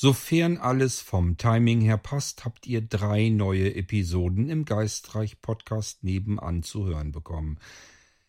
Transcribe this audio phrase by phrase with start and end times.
[0.00, 6.62] Sofern alles vom Timing her passt, habt ihr drei neue Episoden im Geistreich Podcast nebenan
[6.62, 7.58] zu hören bekommen.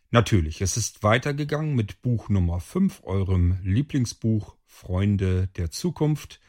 [0.09, 6.39] Natürlich, es ist weitergegangen mit Buch Nummer 5, eurem Lieblingsbuch Freunde der Zukunft.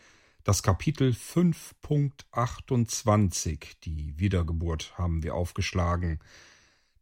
[0.42, 6.20] Das Kapitel 5.28, die Wiedergeburt, haben wir aufgeschlagen.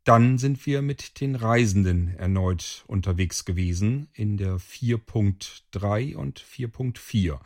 [0.03, 7.39] Dann sind wir mit den Reisenden erneut unterwegs gewesen in der 4.3 und 4.4.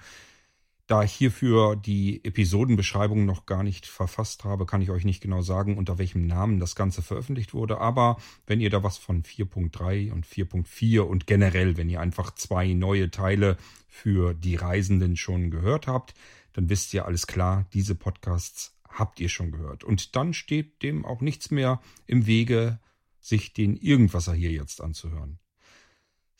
[0.88, 5.40] Da ich hierfür die Episodenbeschreibung noch gar nicht verfasst habe, kann ich euch nicht genau
[5.40, 7.78] sagen, unter welchem Namen das Ganze veröffentlicht wurde.
[7.78, 8.16] Aber
[8.46, 13.10] wenn ihr da was von 4.3 und 4.4 und generell, wenn ihr einfach zwei neue
[13.10, 13.56] Teile
[13.88, 16.14] für die Reisenden schon gehört habt,
[16.52, 19.84] dann wisst ihr alles klar, diese Podcasts habt ihr schon gehört.
[19.84, 22.80] Und dann steht dem auch nichts mehr im Wege,
[23.20, 25.38] sich den Irgendwasser hier jetzt anzuhören.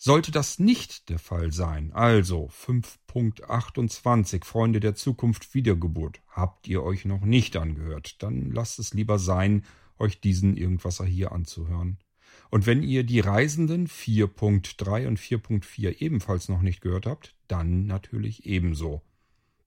[0.05, 7.05] Sollte das nicht der Fall sein, also 5.28 Freunde der Zukunft Wiedergeburt, habt ihr euch
[7.05, 9.65] noch nicht angehört, dann lasst es lieber sein,
[10.01, 11.99] euch diesen Irgendwasser hier anzuhören.
[12.51, 18.45] Und wenn ihr die Reisenden 4.3 und 4.4 ebenfalls noch nicht gehört habt, dann natürlich
[18.45, 19.03] ebenso.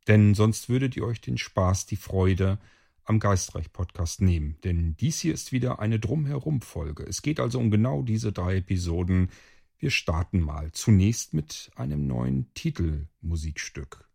[0.10, 2.60] Denn sonst würdet ihr euch den Spaß, die Freude
[3.06, 4.58] am Geistreich Podcast nehmen.
[4.66, 7.04] Denn dies hier ist wieder eine Drumherum-Folge.
[7.04, 9.30] Es geht also um genau diese drei Episoden,
[9.78, 14.10] wir starten mal zunächst mit einem neuen Titelmusikstück.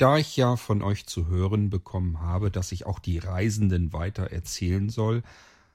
[0.00, 4.30] Da ich ja von euch zu hören bekommen habe, dass ich auch die Reisenden weiter
[4.30, 5.22] erzählen soll,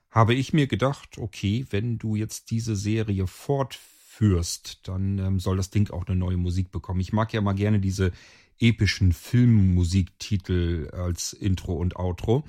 [0.09, 5.69] habe ich mir gedacht, okay, wenn du jetzt diese Serie fortführst, dann ähm, soll das
[5.69, 7.01] Ding auch eine neue Musik bekommen.
[7.01, 8.13] Ich mag ja mal gerne diese
[8.57, 12.45] epischen Filmmusiktitel als Intro und Outro.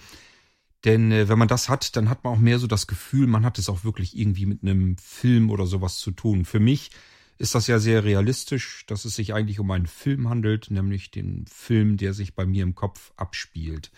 [0.86, 3.44] Denn äh, wenn man das hat, dann hat man auch mehr so das Gefühl, man
[3.44, 6.46] hat es auch wirklich irgendwie mit einem Film oder sowas zu tun.
[6.46, 6.90] Für mich
[7.38, 11.46] ist das ja sehr realistisch, dass es sich eigentlich um einen Film handelt, nämlich den
[11.46, 13.90] Film, der sich bei mir im Kopf abspielt.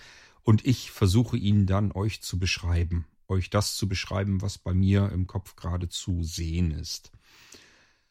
[0.43, 5.11] Und ich versuche ihn dann euch zu beschreiben, euch das zu beschreiben, was bei mir
[5.13, 7.13] im Kopf gerade zu sehen ist.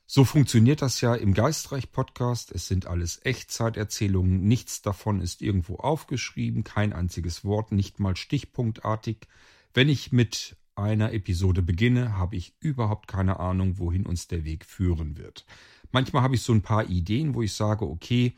[0.09, 2.53] So funktioniert das ja im Geistreich-Podcast.
[2.53, 4.47] Es sind alles Echtzeiterzählungen.
[4.47, 6.63] Nichts davon ist irgendwo aufgeschrieben.
[6.63, 9.27] Kein einziges Wort, nicht mal stichpunktartig.
[9.73, 14.65] Wenn ich mit einer Episode beginne, habe ich überhaupt keine Ahnung, wohin uns der Weg
[14.65, 15.45] führen wird.
[15.91, 18.33] Manchmal habe ich so ein paar Ideen, wo ich sage, okay,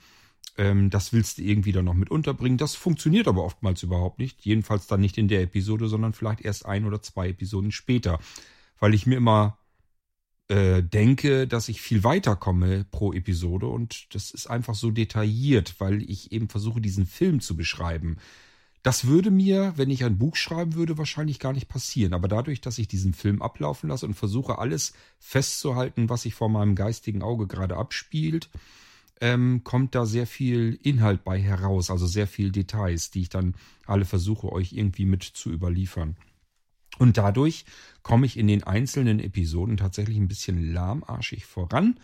[0.58, 2.58] ähm, das willst du irgendwie dann noch mit unterbringen.
[2.58, 4.46] Das funktioniert aber oftmals überhaupt nicht.
[4.46, 8.20] Jedenfalls dann nicht in der Episode, sondern vielleicht erst ein oder zwei Episoden später.
[8.80, 9.58] Weil ich mir immer
[10.50, 16.02] äh, denke, dass ich viel weiterkomme pro Episode und das ist einfach so detailliert, weil
[16.10, 18.18] ich eben versuche, diesen Film zu beschreiben.
[18.81, 22.13] Das würde mir, wenn ich ein Buch schreiben würde, wahrscheinlich gar nicht passieren.
[22.13, 26.50] Aber dadurch, dass ich diesen Film ablaufen lasse und versuche, alles festzuhalten, was sich vor
[26.50, 28.50] meinem geistigen Auge gerade abspielt,
[29.22, 33.56] ähm, kommt da sehr viel Inhalt bei heraus, also sehr viel Details, die ich dann
[33.85, 36.16] alle versuche, euch irgendwie mit zu überliefern.
[37.00, 37.66] Und dadurch
[38.01, 42.00] komme ich in den einzelnen Episoden tatsächlich ein bisschen lahmarschig voran.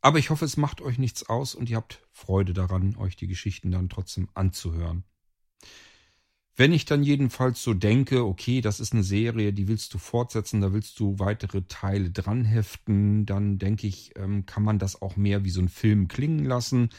[0.00, 3.28] Aber ich hoffe, es macht euch nichts aus und ihr habt Freude daran, euch die
[3.28, 5.04] Geschichten dann trotzdem anzuhören.
[6.54, 10.60] Wenn ich dann jedenfalls so denke, okay, das ist eine Serie, die willst du fortsetzen,
[10.60, 15.44] da willst du weitere Teile dranheften, dann denke ich, ähm, kann man das auch mehr
[15.44, 16.90] wie so ein Film klingen lassen.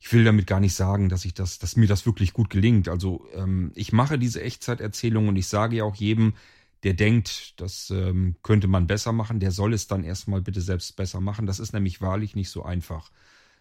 [0.00, 2.88] Ich will damit gar nicht sagen, dass ich das, dass mir das wirklich gut gelingt.
[2.88, 6.34] Also ähm, ich mache diese Echtzeiterzählung und ich sage ja auch jedem,
[6.82, 10.96] der denkt, das ähm, könnte man besser machen, der soll es dann erstmal bitte selbst
[10.96, 11.46] besser machen.
[11.46, 13.10] Das ist nämlich wahrlich nicht so einfach.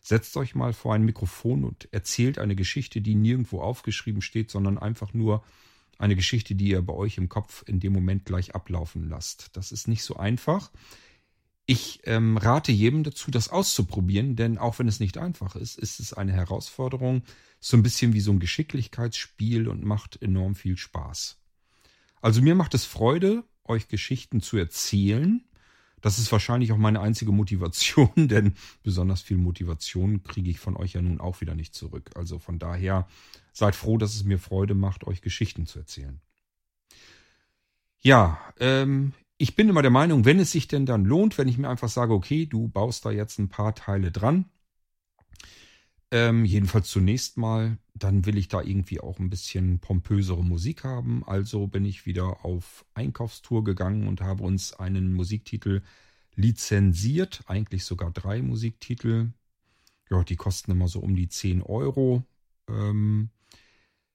[0.08, 4.78] Setzt euch mal vor ein Mikrofon und erzählt eine Geschichte, die nirgendwo aufgeschrieben steht, sondern
[4.78, 5.44] einfach nur
[5.98, 9.50] eine Geschichte, die ihr bei euch im Kopf in dem Moment gleich ablaufen lasst.
[9.54, 10.70] Das ist nicht so einfach.
[11.66, 16.00] Ich ähm, rate jedem dazu, das auszuprobieren, denn auch wenn es nicht einfach ist, ist
[16.00, 17.24] es eine Herausforderung,
[17.60, 21.40] so ein bisschen wie so ein Geschicklichkeitsspiel und macht enorm viel Spaß.
[22.22, 25.44] Also mir macht es Freude, euch Geschichten zu erzählen.
[26.06, 28.54] Das ist wahrscheinlich auch meine einzige Motivation, denn
[28.84, 32.12] besonders viel Motivation kriege ich von euch ja nun auch wieder nicht zurück.
[32.14, 33.08] Also von daher
[33.54, 36.22] seid froh, dass es mir Freude macht, euch Geschichten zu erzählen.
[38.02, 41.58] Ja, ähm, ich bin immer der Meinung, wenn es sich denn dann lohnt, wenn ich
[41.58, 44.46] mir einfach sage, okay, du baust da jetzt ein paar Teile dran,
[46.16, 51.26] ähm, jedenfalls zunächst mal, dann will ich da irgendwie auch ein bisschen pompösere Musik haben.
[51.26, 55.82] Also bin ich wieder auf Einkaufstour gegangen und habe uns einen Musiktitel
[56.36, 59.34] lizenziert, eigentlich sogar drei Musiktitel.
[60.10, 62.24] Ja, die kosten immer so um die 10 Euro.
[62.70, 63.30] Ähm,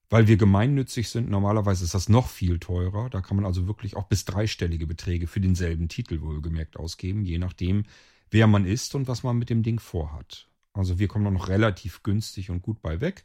[0.09, 3.11] weil wir gemeinnützig sind, normalerweise ist das noch viel teurer.
[3.11, 7.37] Da kann man also wirklich auch bis dreistellige Beträge für denselben Titel wohlgemerkt ausgeben, je
[7.37, 7.83] nachdem,
[8.31, 10.50] wer man ist und was man mit dem Ding vorhat.
[10.73, 13.23] Also wir kommen noch relativ günstig und gut bei weg.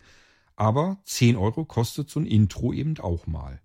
[0.57, 3.61] Aber 10 Euro kostet so ein Intro eben auch mal.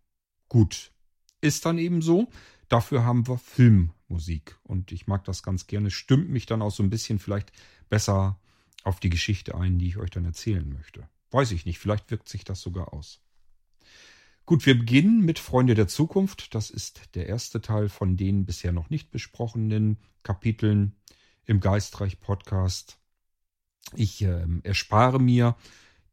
[0.50, 0.92] Gut.
[1.40, 2.30] Ist dann eben so.
[2.68, 4.60] Dafür haben wir Filmmusik.
[4.64, 5.90] Und ich mag das ganz gerne.
[5.90, 7.52] Stimmt mich dann auch so ein bisschen vielleicht
[7.90, 8.40] besser
[8.84, 11.08] auf die Geschichte ein, die ich euch dann erzählen möchte.
[11.32, 13.22] Weiß ich nicht, vielleicht wirkt sich das sogar aus.
[14.46, 16.54] Gut, wir beginnen mit Freunde der Zukunft.
[16.56, 20.96] Das ist der erste Teil von den bisher noch nicht besprochenen Kapiteln
[21.46, 23.01] im Geistreich Podcast.
[23.96, 25.56] Ich äh, erspare mir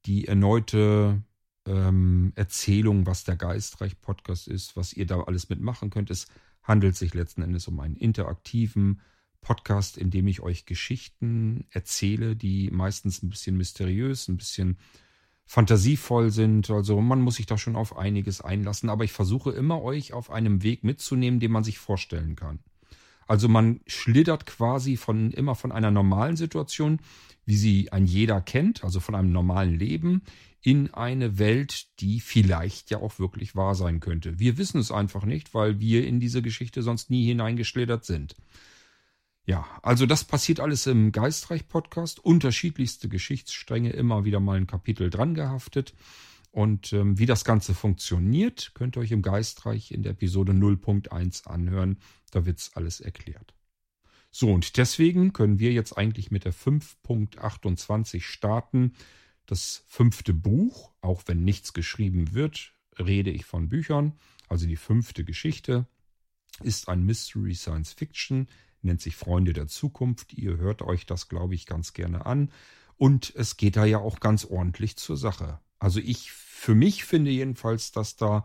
[0.06, 1.22] die erneute
[1.66, 6.10] ähm, Erzählung, was der Geistreich Podcast ist, was ihr da alles mitmachen könnt.
[6.10, 6.26] Es
[6.62, 9.00] handelt sich letzten Endes um einen interaktiven
[9.40, 14.78] Podcast, in dem ich euch Geschichten erzähle, die meistens ein bisschen mysteriös, ein bisschen
[15.46, 16.70] fantasievoll sind.
[16.70, 20.30] Also man muss sich da schon auf einiges einlassen, aber ich versuche immer euch auf
[20.30, 22.60] einem Weg mitzunehmen, den man sich vorstellen kann.
[23.28, 26.98] Also man schlittert quasi von immer von einer normalen Situation,
[27.44, 30.22] wie sie ein jeder kennt, also von einem normalen Leben,
[30.60, 34.38] in eine Welt, die vielleicht ja auch wirklich wahr sein könnte.
[34.38, 38.34] Wir wissen es einfach nicht, weil wir in diese Geschichte sonst nie hineingeschlittert sind.
[39.44, 42.22] Ja, also das passiert alles im Geistreich-Podcast.
[42.22, 45.94] Unterschiedlichste Geschichtsstränge, immer wieder mal ein Kapitel dran gehaftet.
[46.50, 51.46] Und ähm, wie das Ganze funktioniert, könnt ihr euch im Geistreich in der Episode 0.1
[51.46, 51.98] anhören.
[52.30, 53.54] Da wird's alles erklärt.
[54.30, 58.92] So, und deswegen können wir jetzt eigentlich mit der 5.28 starten.
[59.46, 64.12] Das fünfte Buch, auch wenn nichts geschrieben wird, rede ich von Büchern.
[64.48, 65.86] Also die fünfte Geschichte
[66.62, 68.48] ist ein Mystery Science Fiction
[68.82, 70.34] nennt sich Freunde der Zukunft.
[70.34, 72.50] Ihr hört euch das, glaube ich, ganz gerne an.
[72.96, 75.60] Und es geht da ja auch ganz ordentlich zur Sache.
[75.78, 78.44] Also ich für mich finde jedenfalls, dass da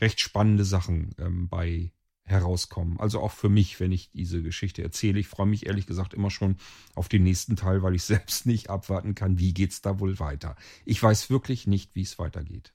[0.00, 1.92] recht spannende Sachen ähm, bei
[2.24, 2.98] herauskommen.
[2.98, 5.20] Also auch für mich, wenn ich diese Geschichte erzähle.
[5.20, 6.56] Ich freue mich ehrlich gesagt immer schon
[6.94, 10.56] auf den nächsten Teil, weil ich selbst nicht abwarten kann, wie geht's da wohl weiter.
[10.84, 12.72] Ich weiß wirklich nicht, wie es weitergeht.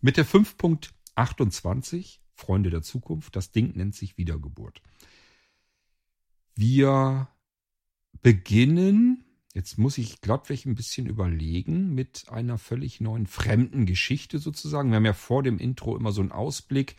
[0.00, 4.82] Mit der 5.28 Freunde der Zukunft, das Ding nennt sich Wiedergeburt.
[6.54, 7.28] Wir
[8.22, 9.24] beginnen,
[9.54, 14.90] jetzt muss ich glattweg ein bisschen überlegen, mit einer völlig neuen fremden Geschichte sozusagen.
[14.90, 16.96] Wir haben ja vor dem Intro immer so einen Ausblick,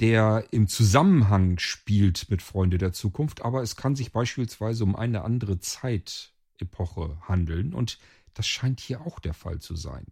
[0.00, 5.22] der im Zusammenhang spielt mit Freunde der Zukunft, aber es kann sich beispielsweise um eine
[5.22, 7.98] andere Zeitepoche handeln und
[8.34, 10.06] das scheint hier auch der Fall zu sein.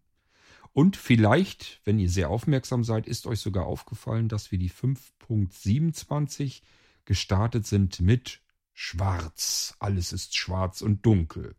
[0.72, 6.62] Und vielleicht, wenn ihr sehr aufmerksam seid, ist euch sogar aufgefallen, dass wir die 5.27
[7.04, 8.40] gestartet sind mit
[8.72, 9.74] Schwarz.
[9.80, 11.56] Alles ist schwarz und dunkel.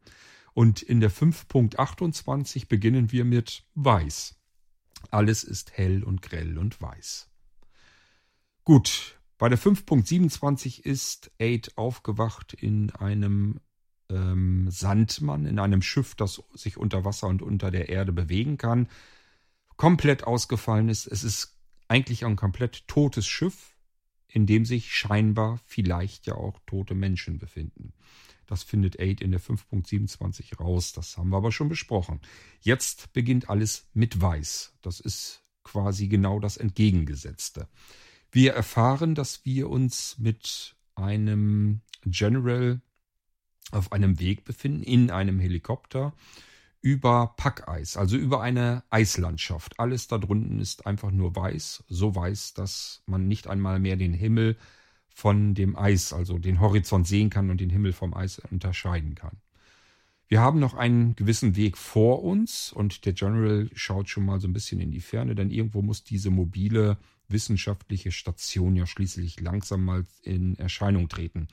[0.54, 4.36] Und in der 5.28 beginnen wir mit Weiß.
[5.12, 7.30] Alles ist hell und grell und weiß.
[8.64, 13.60] Gut, bei der 5.27 ist Aid aufgewacht in einem
[14.10, 18.88] ähm, Sandmann, in einem Schiff, das sich unter Wasser und unter der Erde bewegen kann.
[19.76, 21.08] Komplett ausgefallen ist.
[21.08, 23.74] Es ist eigentlich ein komplett totes Schiff
[24.34, 27.94] in dem sich scheinbar vielleicht ja auch tote Menschen befinden.
[28.48, 32.20] Das findet Aid in der 5.27 raus, das haben wir aber schon besprochen.
[32.60, 34.74] Jetzt beginnt alles mit Weiß.
[34.82, 37.70] Das ist quasi genau das Entgegengesetzte.
[38.34, 42.82] Wir erfahren, dass wir uns mit einem General
[43.72, 46.14] auf einem Weg befinden, in einem Helikopter
[46.82, 49.80] über Packeis, also über eine Eislandschaft.
[49.80, 54.14] Alles da drunten ist einfach nur weiß, so weiß, dass man nicht einmal mehr den
[54.14, 54.58] Himmel
[55.10, 59.38] von dem Eis, also den Horizont sehen kann und den Himmel vom Eis unterscheiden kann.
[60.34, 64.48] Wir haben noch einen gewissen Weg vor uns und der General schaut schon mal so
[64.48, 66.98] ein bisschen in die Ferne, denn irgendwo muss diese mobile
[67.28, 71.50] wissenschaftliche Station ja schließlich langsam mal in Erscheinung treten.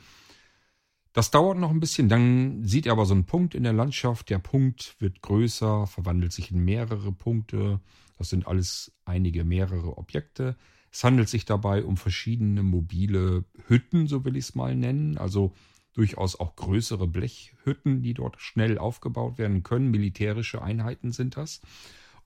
[1.12, 4.30] Das dauert noch ein bisschen, dann sieht er aber so einen Punkt in der Landschaft.
[4.30, 7.80] Der Punkt wird größer, verwandelt sich in mehrere Punkte.
[8.16, 10.56] Das sind alles einige mehrere Objekte.
[10.90, 15.18] Es handelt sich dabei um verschiedene mobile Hütten, so will ich es mal nennen.
[15.18, 15.52] Also
[15.92, 19.90] durchaus auch größere Blechhütten, die dort schnell aufgebaut werden können.
[19.90, 21.60] Militärische Einheiten sind das.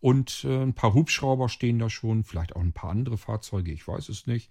[0.01, 3.89] Und äh, ein paar Hubschrauber stehen da schon, vielleicht auch ein paar andere Fahrzeuge, ich
[3.89, 4.51] weiß es nicht.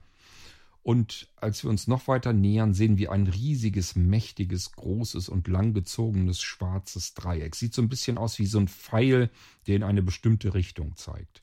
[0.82, 6.42] Und als wir uns noch weiter nähern, sehen wir ein riesiges, mächtiges, großes und langgezogenes
[6.42, 7.56] schwarzes Dreieck.
[7.56, 9.30] Sieht so ein bisschen aus wie so ein Pfeil,
[9.68, 11.43] der in eine bestimmte Richtung zeigt.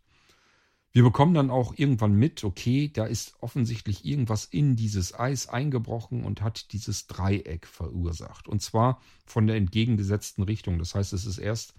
[0.93, 6.25] Wir bekommen dann auch irgendwann mit, okay, da ist offensichtlich irgendwas in dieses Eis eingebrochen
[6.25, 8.49] und hat dieses Dreieck verursacht.
[8.49, 10.79] Und zwar von der entgegengesetzten Richtung.
[10.79, 11.75] Das heißt, es ist erst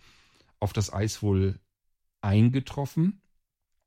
[0.62, 1.60] auf das Eis wohl
[2.22, 3.22] eingetroffen,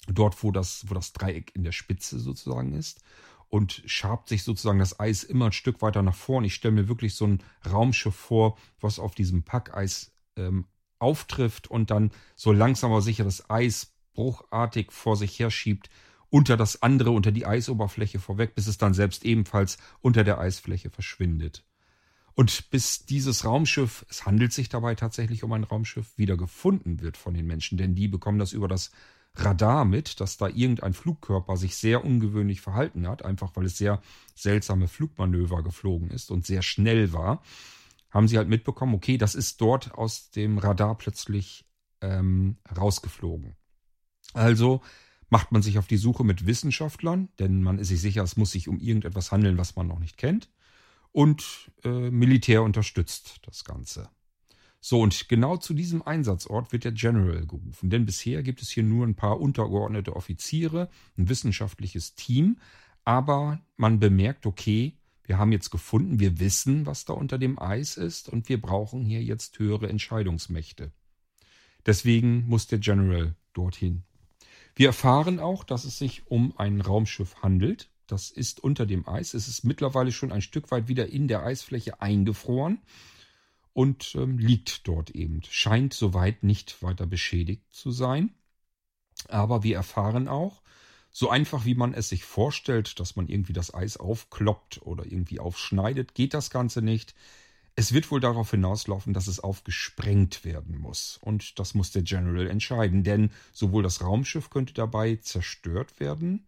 [0.09, 3.01] dort wo das, wo das Dreieck in der Spitze sozusagen ist
[3.49, 6.45] und schabt sich sozusagen das Eis immer ein Stück weiter nach vorn.
[6.45, 10.67] Ich stelle mir wirklich so ein Raumschiff vor, was auf diesem Packeis ähm,
[10.99, 15.91] auftrifft und dann so langsam aber sicher das Eis bruchartig vor sich herschiebt,
[16.31, 20.91] unter das andere, unter die Eisoberfläche vorweg, bis es dann selbst ebenfalls unter der Eisfläche
[20.91, 21.65] verschwindet.
[22.35, 27.17] Und bis dieses Raumschiff, es handelt sich dabei tatsächlich um ein Raumschiff, wieder gefunden wird
[27.17, 28.91] von den Menschen, denn die bekommen das über das
[29.37, 34.01] Radar mit, dass da irgendein Flugkörper sich sehr ungewöhnlich verhalten hat, einfach weil es sehr
[34.35, 37.43] seltsame Flugmanöver geflogen ist und sehr schnell war,
[38.11, 41.65] haben sie halt mitbekommen, okay, das ist dort aus dem Radar plötzlich
[42.01, 43.57] ähm, rausgeflogen.
[44.35, 44.83] Also
[45.31, 48.53] macht man sich auf die Suche mit Wissenschaftlern, denn man ist sich sicher, es muss
[48.53, 50.51] sich um irgendetwas handeln, was man noch nicht kennt.
[51.13, 54.11] Und äh, Militär unterstützt das Ganze.
[54.81, 58.83] So, und genau zu diesem Einsatzort wird der General gerufen, denn bisher gibt es hier
[58.83, 62.59] nur ein paar untergeordnete Offiziere, ein wissenschaftliches Team,
[63.05, 67.97] aber man bemerkt, okay, wir haben jetzt gefunden, wir wissen, was da unter dem Eis
[67.97, 70.93] ist und wir brauchen hier jetzt höhere Entscheidungsmächte.
[71.87, 74.05] Deswegen muss der General dorthin.
[74.75, 77.91] Wir erfahren auch, dass es sich um ein Raumschiff handelt.
[78.07, 79.35] Das ist unter dem Eis.
[79.35, 82.83] Es ist mittlerweile schon ein Stück weit wieder in der Eisfläche eingefroren
[83.73, 85.43] und ähm, liegt dort eben.
[85.49, 88.35] Scheint soweit nicht weiter beschädigt zu sein.
[89.29, 90.63] Aber wir erfahren auch,
[91.11, 95.39] so einfach wie man es sich vorstellt, dass man irgendwie das Eis aufkloppt oder irgendwie
[95.39, 97.15] aufschneidet, geht das Ganze nicht.
[97.77, 101.19] Es wird wohl darauf hinauslaufen, dass es aufgesprengt werden muss.
[101.21, 106.47] Und das muss der General entscheiden, denn sowohl das Raumschiff könnte dabei zerstört werden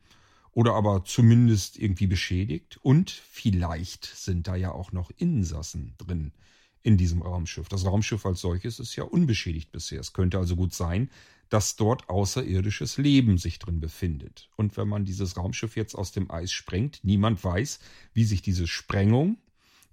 [0.52, 6.32] oder aber zumindest irgendwie beschädigt und vielleicht sind da ja auch noch Insassen drin
[6.82, 7.68] in diesem Raumschiff.
[7.68, 10.00] Das Raumschiff als solches ist ja unbeschädigt bisher.
[10.00, 11.10] Es könnte also gut sein,
[11.48, 14.48] dass dort außerirdisches Leben sich drin befindet.
[14.56, 17.80] Und wenn man dieses Raumschiff jetzt aus dem Eis sprengt, niemand weiß,
[18.14, 19.36] wie sich diese Sprengung,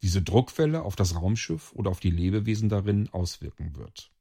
[0.03, 4.12] diese Druckwelle auf das Raumschiff oder auf die Lebewesen darin auswirken wird.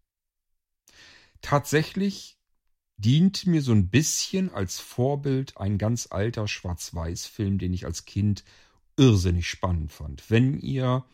[1.43, 2.39] Tatsächlich
[2.97, 8.45] dient mir so ein bisschen als Vorbild ein ganz alter Schwarz-Weiß-Film, den ich als Kind
[8.97, 10.31] irrsinnig spannend fand.
[10.31, 11.05] Wenn ihr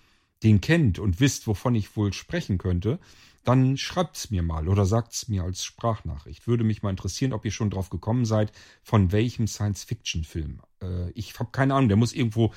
[0.43, 2.99] den kennt und wisst, wovon ich wohl sprechen könnte,
[3.45, 6.47] dann schreibt's mir mal oder sagt's mir als Sprachnachricht.
[6.47, 10.61] Würde mich mal interessieren, ob ihr schon drauf gekommen seid, von welchem Science-Fiction-Film.
[10.83, 12.53] Äh, ich habe keine Ahnung, der muss irgendwo,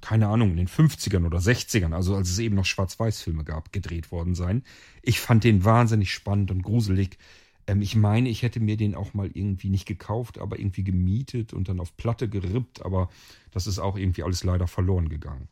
[0.00, 4.12] keine Ahnung, in den 50ern oder 60ern, also als es eben noch Schwarz-Weiß-Filme gab, gedreht
[4.12, 4.62] worden sein.
[5.02, 7.18] Ich fand den wahnsinnig spannend und gruselig.
[7.66, 11.52] Ähm, ich meine, ich hätte mir den auch mal irgendwie nicht gekauft, aber irgendwie gemietet
[11.52, 13.08] und dann auf Platte gerippt, aber
[13.50, 15.48] das ist auch irgendwie alles leider verloren gegangen.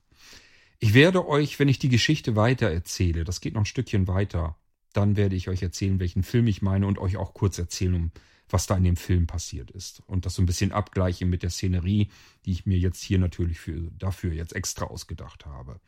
[0.79, 4.57] Ich werde euch, wenn ich die Geschichte weiter erzähle, das geht noch ein Stückchen weiter,
[4.93, 8.13] dann werde ich euch erzählen, welchen Film ich meine und euch auch kurz erzählen,
[8.49, 10.03] was da in dem Film passiert ist.
[10.07, 12.09] Und das so ein bisschen abgleichen mit der Szenerie,
[12.45, 15.81] die ich mir jetzt hier natürlich für, dafür jetzt extra ausgedacht habe.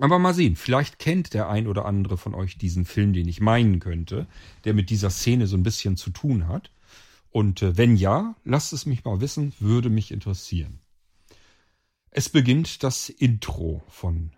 [0.00, 3.40] Aber mal sehen, vielleicht kennt der ein oder andere von euch diesen Film, den ich
[3.40, 4.26] meinen könnte,
[4.64, 6.72] der mit dieser Szene so ein bisschen zu tun hat.
[7.30, 10.80] Und äh, wenn ja, lasst es mich mal wissen, würde mich interessieren.
[12.10, 14.32] Es beginnt das Intro von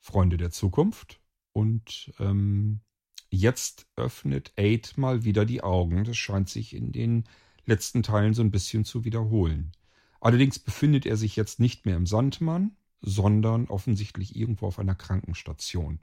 [0.00, 1.20] Freunde der Zukunft
[1.52, 2.80] und ähm,
[3.34, 6.04] jetzt öffnet Aid mal wieder die Augen.
[6.04, 7.24] Das scheint sich in den
[7.66, 9.72] letzten Teilen so ein bisschen zu wiederholen.
[10.20, 16.00] Allerdings befindet er sich jetzt nicht mehr im Sandmann, sondern offensichtlich irgendwo auf einer Krankenstation.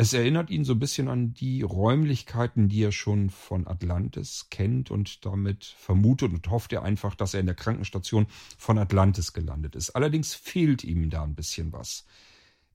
[0.00, 4.92] Es erinnert ihn so ein bisschen an die Räumlichkeiten, die er schon von Atlantis kennt
[4.92, 9.74] und damit vermutet und hofft er einfach, dass er in der Krankenstation von Atlantis gelandet
[9.74, 9.90] ist.
[9.90, 12.06] Allerdings fehlt ihm da ein bisschen was.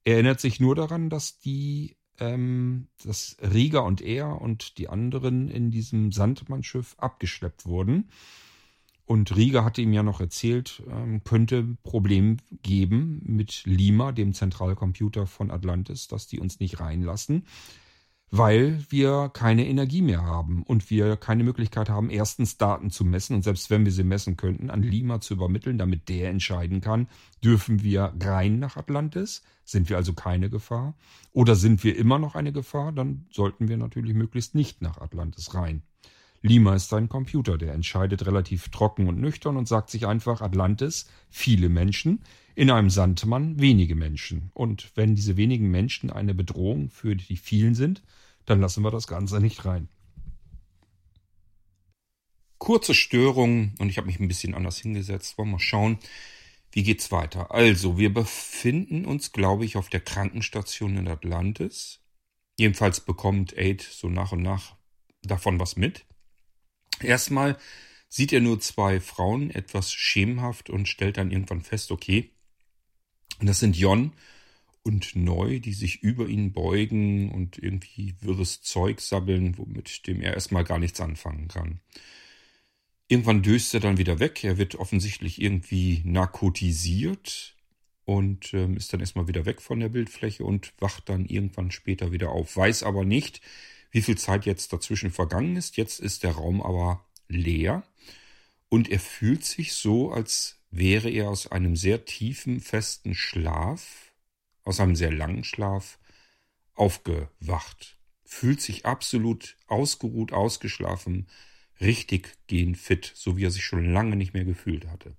[0.04, 5.48] Er erinnert sich nur daran, dass die ähm, dass Rieger und er und die anderen
[5.48, 8.08] in diesem Sandmannschiff abgeschleppt wurden.
[9.06, 15.26] Und Rieger hatte ihm ja noch erzählt, ähm, könnte Problem geben mit Lima, dem Zentralcomputer
[15.26, 17.44] von Atlantis, dass die uns nicht reinlassen
[18.36, 23.36] weil wir keine Energie mehr haben und wir keine Möglichkeit haben, erstens Daten zu messen.
[23.36, 27.06] Und selbst wenn wir sie messen könnten, an Lima zu übermitteln, damit der entscheiden kann,
[27.44, 30.94] dürfen wir rein nach Atlantis, sind wir also keine Gefahr?
[31.32, 35.54] Oder sind wir immer noch eine Gefahr, dann sollten wir natürlich möglichst nicht nach Atlantis
[35.54, 35.82] rein.
[36.42, 41.08] Lima ist ein Computer, der entscheidet relativ trocken und nüchtern und sagt sich einfach Atlantis,
[41.30, 42.20] viele Menschen,
[42.54, 44.50] in einem Sandmann wenige Menschen.
[44.54, 48.02] Und wenn diese wenigen Menschen eine Bedrohung für die vielen sind,
[48.46, 49.88] dann lassen wir das Ganze nicht rein.
[52.58, 55.36] Kurze Störung und ich habe mich ein bisschen anders hingesetzt.
[55.36, 55.98] Wollen wir mal schauen,
[56.72, 57.50] wie geht's weiter.
[57.52, 62.00] Also, wir befinden uns, glaube ich, auf der Krankenstation in Atlantis.
[62.58, 64.76] Jedenfalls bekommt Aid so nach und nach
[65.22, 66.04] davon was mit.
[67.00, 67.58] Erstmal
[68.08, 72.33] sieht er nur zwei Frauen, etwas schemenhaft und stellt dann irgendwann fest, okay,
[73.40, 74.12] das sind Jon
[74.82, 80.34] und neu, die sich über ihn beugen und irgendwie wirres Zeug sabbeln, womit dem er
[80.34, 81.80] erstmal gar nichts anfangen kann.
[83.08, 84.44] Irgendwann döst er dann wieder weg.
[84.44, 87.56] Er wird offensichtlich irgendwie narkotisiert
[88.04, 92.12] und ähm, ist dann erstmal wieder weg von der Bildfläche und wacht dann irgendwann später
[92.12, 92.56] wieder auf.
[92.56, 93.40] Weiß aber nicht,
[93.90, 95.76] wie viel Zeit jetzt dazwischen vergangen ist.
[95.76, 97.84] Jetzt ist der Raum aber leer
[98.68, 104.12] und er fühlt sich so, als wäre er aus einem sehr tiefen, festen Schlaf
[104.64, 105.98] aus einem sehr langen Schlaf
[106.74, 111.28] aufgewacht, fühlt sich absolut ausgeruht, ausgeschlafen,
[111.80, 115.16] richtig gehen fit, so wie er sich schon lange nicht mehr gefühlt hatte.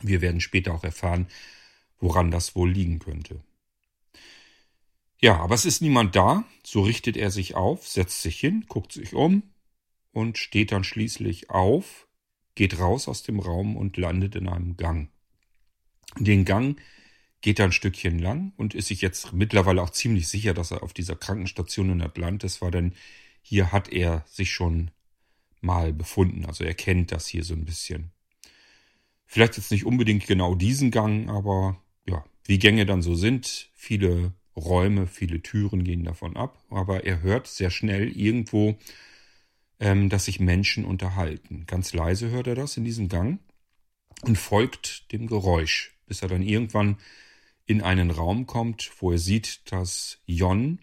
[0.00, 1.28] Wir werden später auch erfahren,
[2.00, 3.42] woran das wohl liegen könnte.
[5.20, 8.92] Ja, aber es ist niemand da, so richtet er sich auf, setzt sich hin, guckt
[8.92, 9.42] sich um
[10.12, 12.07] und steht dann schließlich auf,
[12.58, 15.10] geht raus aus dem Raum und landet in einem Gang.
[16.18, 16.76] Den Gang
[17.40, 20.82] geht da ein Stückchen lang und ist sich jetzt mittlerweile auch ziemlich sicher, dass er
[20.82, 22.94] auf dieser Krankenstation in Atlantis war, denn
[23.42, 24.90] hier hat er sich schon
[25.60, 26.46] mal befunden.
[26.46, 28.10] Also er kennt das hier so ein bisschen.
[29.24, 34.32] Vielleicht jetzt nicht unbedingt genau diesen Gang, aber ja, wie Gänge dann so sind, viele
[34.56, 38.76] Räume, viele Türen gehen davon ab, aber er hört sehr schnell irgendwo,
[39.80, 41.64] ähm, dass sich Menschen unterhalten.
[41.66, 43.40] Ganz leise hört er das in diesem Gang
[44.22, 46.98] und folgt dem Geräusch, bis er dann irgendwann
[47.66, 50.80] in einen Raum kommt, wo er sieht, dass Jon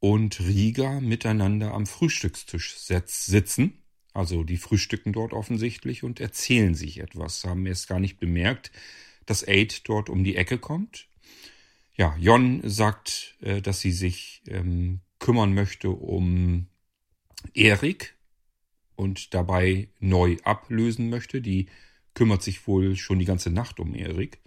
[0.00, 3.78] und Riga miteinander am Frühstückstisch sitzen.
[4.14, 8.72] Also die frühstücken dort offensichtlich und erzählen sich etwas, haben erst gar nicht bemerkt,
[9.26, 11.08] dass Aid dort um die Ecke kommt.
[11.94, 16.66] Ja, Jon sagt, äh, dass sie sich ähm, kümmern möchte um
[17.54, 18.16] Erik
[18.96, 21.40] und dabei neu ablösen möchte.
[21.40, 21.66] Die
[22.14, 24.38] kümmert sich wohl schon die ganze Nacht um Erik.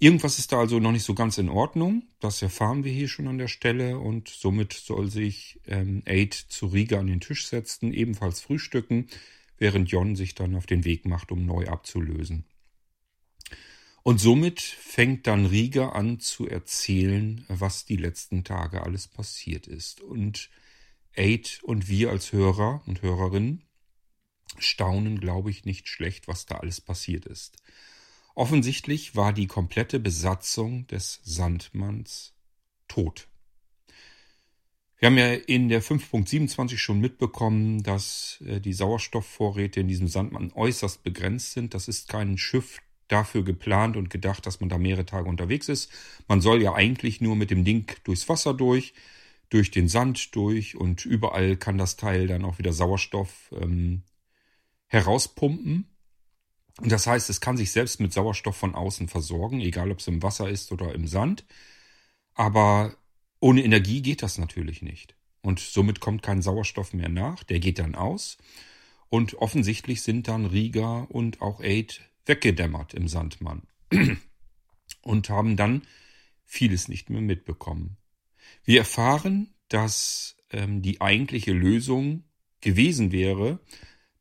[0.00, 2.04] Irgendwas ist da also noch nicht so ganz in Ordnung.
[2.20, 6.66] Das erfahren wir hier schon an der Stelle und somit soll sich ähm, Aid zu
[6.66, 9.08] Riga an den Tisch setzen, ebenfalls frühstücken,
[9.56, 12.44] während Jon sich dann auf den Weg macht, um neu abzulösen.
[14.04, 20.00] Und somit fängt dann Riga an zu erzählen, was die letzten Tage alles passiert ist.
[20.00, 20.48] Und
[21.18, 23.64] Aid und wir als Hörer und Hörerinnen
[24.58, 27.58] staunen, glaube ich, nicht schlecht, was da alles passiert ist.
[28.34, 32.34] Offensichtlich war die komplette Besatzung des Sandmanns
[32.86, 33.28] tot.
[34.98, 40.52] Wir haben ja in der 5.27 schon mitbekommen, dass äh, die Sauerstoffvorräte in diesem Sandmann
[40.52, 41.74] äußerst begrenzt sind.
[41.74, 45.90] Das ist kein Schiff dafür geplant und gedacht, dass man da mehrere Tage unterwegs ist.
[46.26, 48.92] Man soll ja eigentlich nur mit dem Ding durchs Wasser durch,
[49.48, 54.02] durch den Sand durch und überall kann das Teil dann auch wieder Sauerstoff ähm,
[54.86, 55.88] herauspumpen.
[56.82, 60.22] Das heißt, es kann sich selbst mit Sauerstoff von außen versorgen, egal ob es im
[60.22, 61.44] Wasser ist oder im Sand.
[62.34, 62.96] Aber
[63.40, 65.16] ohne Energie geht das natürlich nicht.
[65.42, 68.38] Und somit kommt kein Sauerstoff mehr nach, der geht dann aus.
[69.08, 73.62] Und offensichtlich sind dann Riga und auch Aid weggedämmert im Sandmann.
[75.02, 75.82] Und haben dann
[76.44, 77.97] vieles nicht mehr mitbekommen.
[78.64, 82.24] Wir erfahren, dass ähm, die eigentliche Lösung
[82.60, 83.60] gewesen wäre,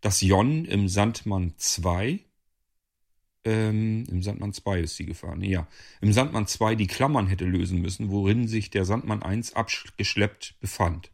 [0.01, 2.19] dass Jon im Sandmann 2
[3.47, 5.41] ähm, Im Sandmann 2 ist sie gefahren.
[5.41, 5.67] Ja.
[6.01, 11.11] Im Sandmann 2 die Klammern hätte lösen müssen, worin sich der Sandmann 1 abgeschleppt befand.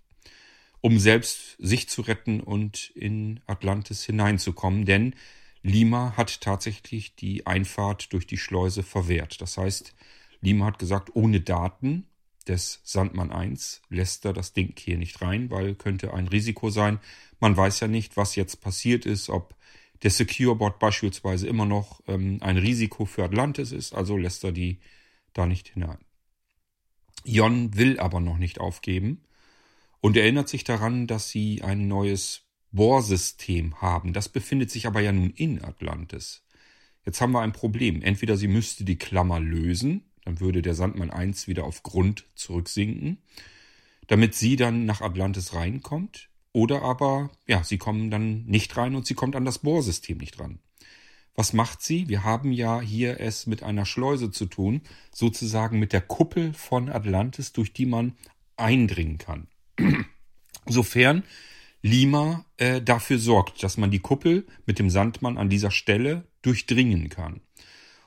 [0.82, 5.13] Um selbst sich zu retten und in Atlantis hineinzukommen, denn
[5.62, 9.39] Lima hat tatsächlich die Einfahrt durch die Schleuse verwehrt.
[9.39, 9.93] Das heißt,
[10.41, 12.08] Lima hat gesagt, ohne Daten
[12.47, 16.99] des Sandmann 1 lässt er das Ding hier nicht rein, weil könnte ein Risiko sein.
[17.39, 19.56] Man weiß ja nicht, was jetzt passiert ist, ob
[20.03, 24.79] der Secure-Bot beispielsweise immer noch ähm, ein Risiko für Atlantis ist, also lässt er die
[25.34, 25.99] da nicht hinein.
[27.23, 29.23] Jon will aber noch nicht aufgeben
[30.01, 34.12] und erinnert sich daran, dass sie ein neues Bohrsystem haben.
[34.12, 36.43] Das befindet sich aber ja nun in Atlantis.
[37.06, 38.01] Jetzt haben wir ein Problem.
[38.01, 43.17] Entweder sie müsste die Klammer lösen, dann würde der Sandmann 1 wieder auf Grund zurücksinken,
[44.07, 46.29] damit sie dann nach Atlantis reinkommt.
[46.51, 50.39] Oder aber, ja, sie kommen dann nicht rein und sie kommt an das Bohrsystem nicht
[50.39, 50.59] ran.
[51.36, 52.07] Was macht sie?
[52.07, 54.81] Wir haben ja hier es mit einer Schleuse zu tun,
[55.12, 58.13] sozusagen mit der Kuppel von Atlantis, durch die man
[58.55, 59.47] eindringen kann.
[60.67, 61.23] Sofern
[61.81, 67.09] Lima äh, dafür sorgt, dass man die Kuppel mit dem Sandmann an dieser Stelle durchdringen
[67.09, 67.41] kann.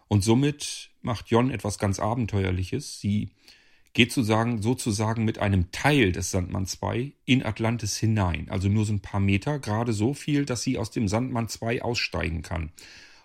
[0.09, 3.01] Und somit macht Jon etwas ganz Abenteuerliches.
[3.01, 3.31] Sie
[3.93, 8.49] geht sozusagen, sozusagen mit einem Teil des Sandmann 2 in Atlantis hinein.
[8.51, 11.83] Also nur so ein paar Meter, gerade so viel, dass sie aus dem Sandmann 2
[11.83, 12.73] aussteigen kann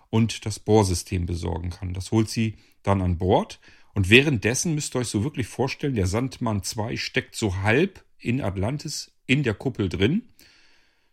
[0.08, 1.92] und das Bohrsystem besorgen kann.
[1.92, 3.60] Das holt sie dann an Bord.
[3.94, 8.40] Und währenddessen müsst ihr euch so wirklich vorstellen, der Sandmann 2 steckt so halb in
[8.40, 10.22] Atlantis in der Kuppel drin,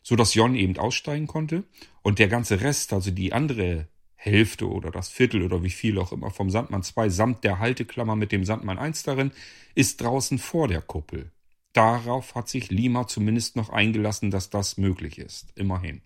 [0.02, 1.66] so dass Jon eben aussteigen konnte.
[2.02, 3.88] Und der ganze Rest, also die andere
[4.22, 8.18] Hälfte oder das Viertel oder wie viel auch immer vom Sandmann 2 samt der Halteklammer
[8.18, 9.32] mit dem Sandmann 1 darin
[9.76, 11.32] ist draußen vor der Kuppel.
[11.72, 15.54] Darauf hat sich Lima zumindest noch eingelassen, dass das möglich ist.
[15.56, 16.02] Immerhin.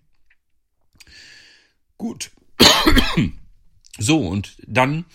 [1.98, 2.30] Gut.
[3.98, 5.06] so, und dann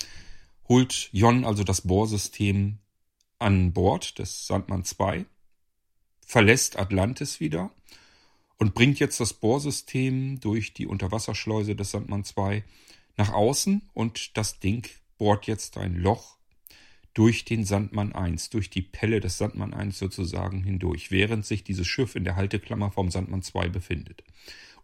[0.67, 2.79] holt Jon also das Bohrsystem
[3.37, 5.25] an Bord des Sandmann 2,
[6.25, 7.71] verlässt Atlantis wieder
[8.57, 12.65] und bringt jetzt das Bohrsystem durch die Unterwasserschleuse des Sandmann 2
[13.19, 16.37] nach außen und das Ding bohrt jetzt ein Loch
[17.13, 21.85] durch den Sandmann 1, durch die Pelle des Sandmann 1 sozusagen hindurch, während sich dieses
[21.85, 24.23] Schiff in der Halteklammer vom Sandmann 2 befindet,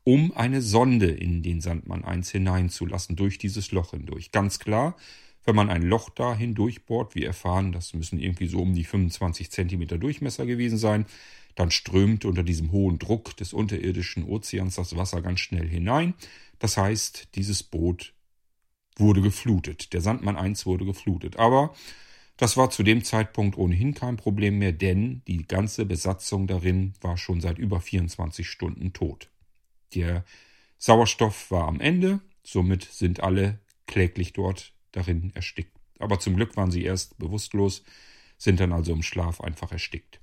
[0.03, 4.31] um eine Sonde in den Sandmann 1 hineinzulassen, durch dieses Loch hindurch.
[4.31, 4.97] Ganz klar,
[5.45, 9.49] wenn man ein Loch da hindurchbohrt, wir erfahren, das müssen irgendwie so um die 25
[9.49, 11.05] Zentimeter Durchmesser gewesen sein,
[11.53, 16.15] dann strömt unter diesem hohen Druck des unterirdischen Ozeans das Wasser ganz schnell hinein.
[16.59, 18.14] Das heißt, dieses Boot
[18.95, 19.93] wurde geflutet.
[19.93, 21.37] Der Sandmann 1 wurde geflutet.
[21.37, 21.73] Aber
[22.37, 27.17] das war zu dem Zeitpunkt ohnehin kein Problem mehr, denn die ganze Besatzung darin war
[27.17, 29.29] schon seit über 24 Stunden tot.
[29.93, 30.25] Der
[30.77, 35.71] Sauerstoff war am Ende, somit sind alle kläglich dort darin erstickt.
[35.99, 37.83] Aber zum Glück waren sie erst bewusstlos,
[38.37, 40.19] sind dann also im Schlaf einfach erstickt.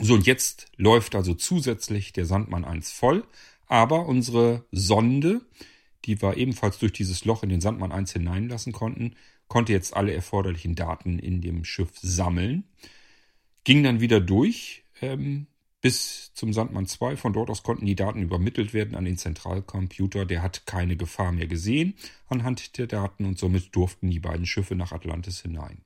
[0.00, 3.24] So, und jetzt läuft also zusätzlich der Sandmann 1 voll,
[3.66, 5.40] aber unsere Sonde,
[6.04, 9.14] die wir ebenfalls durch dieses Loch in den Sandmann 1 hineinlassen konnten,
[9.48, 12.64] konnte jetzt alle erforderlichen Daten in dem Schiff sammeln,
[13.64, 15.46] ging dann wieder durch ähm,
[15.80, 17.16] bis zum Sandmann 2.
[17.16, 20.24] Von dort aus konnten die Daten übermittelt werden an den Zentralcomputer.
[20.24, 21.94] Der hat keine Gefahr mehr gesehen
[22.26, 25.82] anhand der Daten und somit durften die beiden Schiffe nach Atlantis hinein.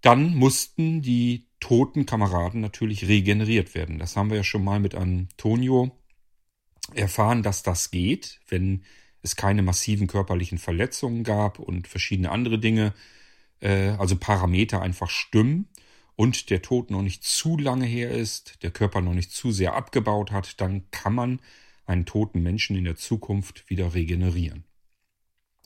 [0.00, 3.98] Dann mussten die toten Kameraden natürlich regeneriert werden.
[3.98, 5.92] Das haben wir ja schon mal mit Antonio
[6.94, 8.82] erfahren, dass das geht, wenn
[9.22, 12.94] es keine massiven körperlichen Verletzungen gab und verschiedene andere Dinge,
[13.60, 15.68] äh, also Parameter einfach stimmen
[16.14, 19.74] und der Tod noch nicht zu lange her ist, der Körper noch nicht zu sehr
[19.74, 21.40] abgebaut hat, dann kann man
[21.84, 24.64] einen toten Menschen in der Zukunft wieder regenerieren.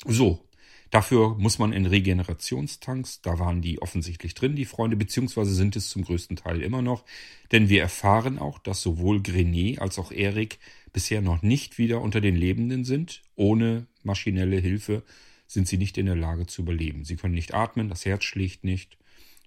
[0.06, 0.48] So,
[0.90, 5.88] Dafür muss man in Regenerationstanks, da waren die offensichtlich drin, die Freunde, beziehungsweise sind es
[5.88, 7.04] zum größten Teil immer noch,
[7.52, 10.59] denn wir erfahren auch, dass sowohl Grenet als auch Erik
[10.92, 13.22] bisher noch nicht wieder unter den Lebenden sind.
[13.37, 15.03] Ohne maschinelle Hilfe
[15.46, 17.05] sind sie nicht in der Lage zu überleben.
[17.05, 18.98] Sie können nicht atmen, das Herz schlägt nicht.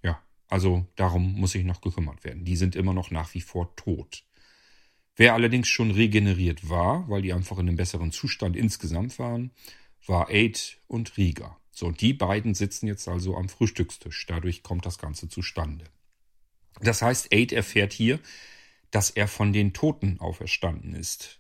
[0.03, 2.43] Ja, also darum muss sich noch gekümmert werden.
[2.43, 4.23] Die sind immer noch nach wie vor tot.
[5.15, 9.51] Wer allerdings schon regeneriert war, weil die einfach in einem besseren Zustand insgesamt waren,
[10.08, 11.58] war Aid und Rieger.
[11.71, 14.25] So, und die beiden sitzen jetzt also am Frühstückstisch.
[14.27, 15.86] Dadurch kommt das Ganze zustande.
[16.82, 18.19] Das heißt, Aid erfährt hier,
[18.93, 21.39] dass er von den Toten auferstanden ist.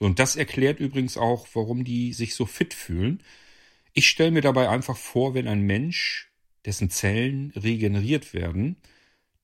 [0.00, 3.22] Und das erklärt übrigens auch, warum die sich so fit fühlen.
[3.92, 6.32] Ich stelle mir dabei einfach vor, wenn ein Mensch,
[6.64, 8.76] dessen Zellen regeneriert werden,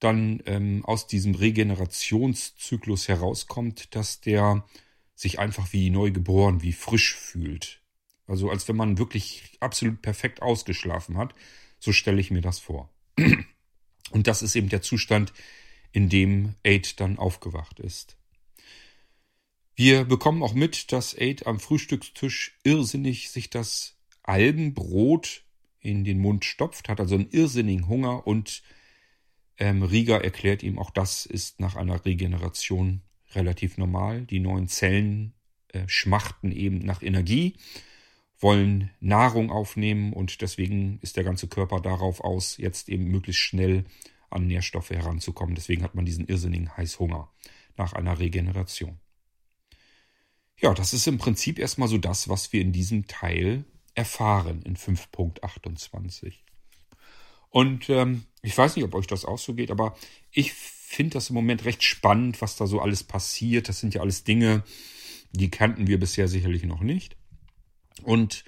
[0.01, 4.67] dann ähm, aus diesem Regenerationszyklus herauskommt, dass der
[5.15, 7.81] sich einfach wie neu geboren, wie frisch fühlt.
[8.27, 11.33] Also als wenn man wirklich absolut perfekt ausgeschlafen hat.
[11.79, 12.93] So stelle ich mir das vor.
[14.11, 15.33] Und das ist eben der Zustand,
[15.97, 18.19] in dem Aid dann aufgewacht ist.
[19.75, 25.45] Wir bekommen auch mit, dass Aid am Frühstückstisch irrsinnig sich das Algenbrot
[25.81, 28.63] in den Mund stopft, hat also einen irrsinnigen Hunger und
[29.59, 33.01] Ähm, Rieger erklärt ihm, auch das ist nach einer Regeneration
[33.35, 34.27] relativ normal.
[34.27, 35.33] Die neuen Zellen
[35.73, 37.57] äh, schmachten eben nach Energie,
[38.39, 43.85] wollen Nahrung aufnehmen und deswegen ist der ganze Körper darauf aus, jetzt eben möglichst schnell
[44.31, 45.55] an Nährstoffe heranzukommen.
[45.55, 47.31] Deswegen hat man diesen irrsinnigen Heißhunger
[47.77, 48.99] nach einer Regeneration.
[50.59, 54.77] Ja, das ist im Prinzip erstmal so das, was wir in diesem Teil erfahren in
[54.77, 56.35] 5.28.
[57.51, 59.97] Und ähm, ich weiß nicht, ob euch das auch so geht, aber
[60.31, 63.69] ich finde das im Moment recht spannend, was da so alles passiert.
[63.69, 64.63] Das sind ja alles Dinge,
[65.33, 67.17] die kannten wir bisher sicherlich noch nicht.
[68.03, 68.45] Und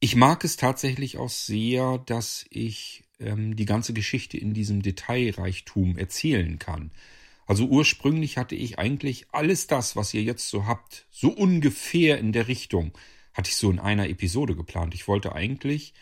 [0.00, 5.98] ich mag es tatsächlich auch sehr, dass ich ähm, die ganze Geschichte in diesem Detailreichtum
[5.98, 6.90] erzählen kann.
[7.46, 12.32] Also ursprünglich hatte ich eigentlich alles das, was ihr jetzt so habt, so ungefähr in
[12.32, 12.92] der Richtung,
[13.34, 14.94] hatte ich so in einer Episode geplant.
[14.94, 15.94] Ich wollte eigentlich,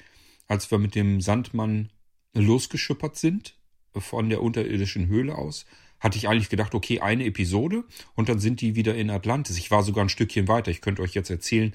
[0.46, 1.90] als wir mit dem Sandmann
[2.32, 3.56] losgeschippert sind,
[3.92, 5.66] von der unterirdischen Höhle aus,
[6.00, 9.56] hatte ich eigentlich gedacht, okay, eine Episode und dann sind die wieder in Atlantis.
[9.56, 10.70] Ich war sogar ein Stückchen weiter.
[10.70, 11.74] Ich könnte euch jetzt erzählen,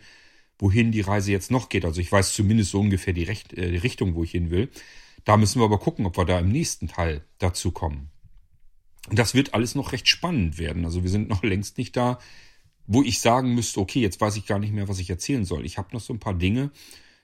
[0.60, 1.86] wohin die Reise jetzt noch geht.
[1.86, 4.70] Also ich weiß zumindest so ungefähr die, Recht, äh, die Richtung, wo ich hin will.
[5.30, 8.10] Da müssen wir aber gucken, ob wir da im nächsten Teil dazu kommen.
[9.12, 10.86] Das wird alles noch recht spannend werden.
[10.86, 12.18] Also wir sind noch längst nicht da,
[12.88, 15.68] wo ich sagen müsste, okay, jetzt weiß ich gar nicht mehr, was ich erzählen soll.
[15.68, 16.72] Ich habe noch so ein paar Dinge,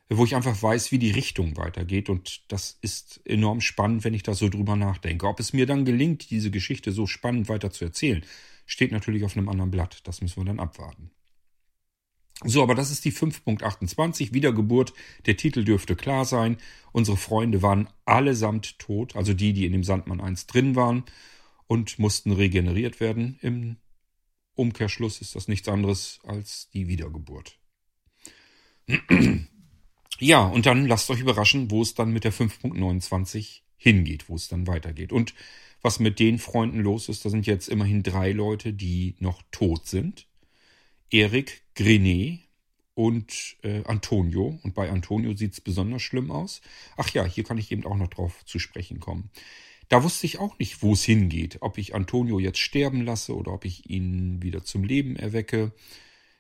[0.08, 2.08] wo ich einfach weiß, wie die Richtung weitergeht.
[2.12, 5.28] Und das ist enorm spannend, wenn ich da so drüber nachdenke.
[5.28, 8.24] Ob es mir dann gelingt, diese Geschichte so spannend weiter zu erzählen,
[8.68, 10.02] steht natürlich auf einem anderen Blatt.
[10.04, 11.10] Das müssen wir dann abwarten.
[12.44, 14.94] So, aber das ist die 5.28, Wiedergeburt.
[15.26, 16.58] Der Titel dürfte klar sein.
[16.92, 21.04] Unsere Freunde waren allesamt tot, also die, die in dem Sandmann 1 drin waren
[21.68, 23.40] und mussten regeneriert werden.
[23.42, 23.78] Im
[24.54, 27.58] Umkehrschluss ist das nichts anderes als die Wiedergeburt.
[30.20, 34.48] Ja, und dann lasst euch überraschen, wo es dann mit der 5.29 hingeht, wo es
[34.48, 35.12] dann weitergeht.
[35.12, 35.34] Und
[35.82, 39.88] was mit den Freunden los ist, da sind jetzt immerhin drei Leute, die noch tot
[39.88, 40.28] sind.
[41.10, 42.40] Erik, Grenet
[42.96, 44.60] und äh, Antonio.
[44.64, 46.62] Und bei Antonio sieht es besonders schlimm aus.
[46.98, 49.30] Ach ja, hier kann ich eben auch noch drauf zu sprechen kommen.
[49.90, 51.58] Da wusste ich auch nicht, wo es hingeht.
[51.62, 55.74] Ob ich Antonio jetzt sterben lasse oder ob ich ihn wieder zum Leben erwecke.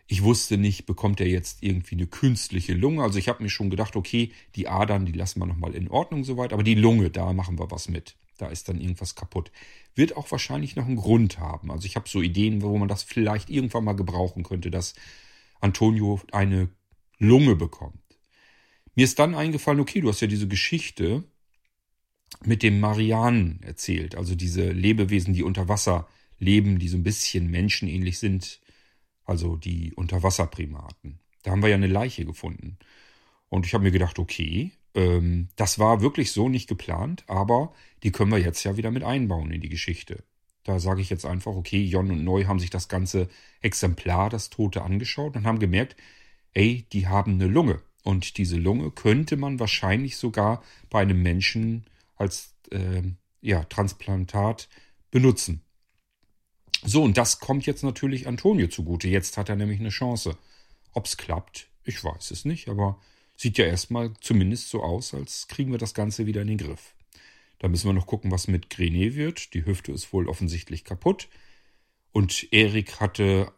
[0.07, 3.03] Ich wusste nicht, bekommt er jetzt irgendwie eine künstliche Lunge.
[3.03, 6.23] Also ich habe mir schon gedacht, okay, die Adern, die lassen wir nochmal in Ordnung
[6.23, 8.15] soweit, aber die Lunge, da machen wir was mit.
[8.37, 9.51] Da ist dann irgendwas kaputt.
[9.95, 11.71] Wird auch wahrscheinlich noch einen Grund haben.
[11.71, 14.93] Also ich habe so Ideen, wo man das vielleicht irgendwann mal gebrauchen könnte, dass
[15.61, 16.69] Antonio eine
[17.17, 17.99] Lunge bekommt.
[18.95, 21.23] Mir ist dann eingefallen, okay, du hast ja diese Geschichte
[22.43, 27.49] mit dem Marianen erzählt, also diese Lebewesen, die unter Wasser leben, die so ein bisschen
[27.49, 28.59] menschenähnlich sind,
[29.23, 31.19] also die Unterwasserprimaten.
[31.43, 32.77] Da haben wir ja eine Leiche gefunden.
[33.49, 38.11] Und ich habe mir gedacht, okay, ähm, das war wirklich so nicht geplant, aber die
[38.11, 40.23] können wir jetzt ja wieder mit einbauen in die Geschichte.
[40.63, 43.29] Da sage ich jetzt einfach, okay, Jon und Neu haben sich das ganze
[43.61, 45.95] Exemplar, das Tote, angeschaut und haben gemerkt,
[46.53, 47.81] ey, die haben eine Lunge.
[48.03, 53.03] Und diese Lunge könnte man wahrscheinlich sogar bei einem Menschen als äh,
[53.41, 54.69] ja, Transplantat
[55.11, 55.61] benutzen.
[56.83, 59.07] So, und das kommt jetzt natürlich Antonio zugute.
[59.07, 60.37] Jetzt hat er nämlich eine Chance.
[60.93, 62.99] Ob's klappt, ich weiß es nicht, aber
[63.35, 66.95] sieht ja erstmal zumindest so aus, als kriegen wir das Ganze wieder in den Griff.
[67.59, 69.53] Da müssen wir noch gucken, was mit Grenet wird.
[69.53, 71.29] Die Hüfte ist wohl offensichtlich kaputt.
[72.11, 73.51] Und Erik hatte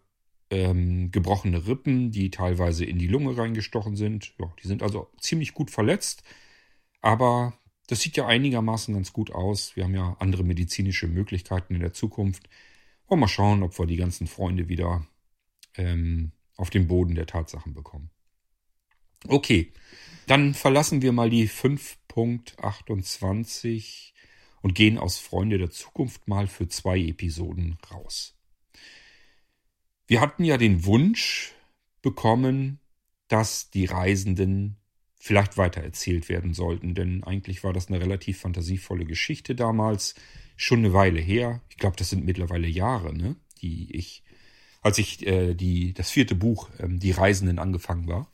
[0.50, 4.34] ähm, gebrochene Rippen, die teilweise in die Lunge reingestochen sind.
[4.40, 6.24] Ja, die sind also ziemlich gut verletzt.
[7.02, 9.76] Aber das sieht ja einigermaßen ganz gut aus.
[9.76, 12.50] Wir haben ja andere medizinische Möglichkeiten in der Zukunft.
[13.06, 15.08] Und mal schauen, ob wir die ganzen Freunde wieder
[15.76, 18.10] ähm, auf den Boden der Tatsachen bekommen.
[19.26, 19.72] Okay,
[20.28, 24.12] dann verlassen wir mal die 5.28
[24.62, 28.36] und gehen aus Freunde der Zukunft mal für zwei Episoden raus.
[30.08, 31.54] Wir hatten ja den Wunsch
[32.02, 32.80] bekommen,
[33.28, 34.78] dass die Reisenden
[35.16, 40.16] vielleicht weitererzählt werden sollten, denn eigentlich war das eine relativ fantasievolle Geschichte damals
[40.56, 41.62] schon eine Weile her.
[41.70, 43.36] Ich glaube, das sind mittlerweile Jahre, ne?
[43.62, 44.24] Die ich,
[44.82, 48.32] als ich äh, die, das vierte Buch, ähm, Die Reisenden, angefangen war.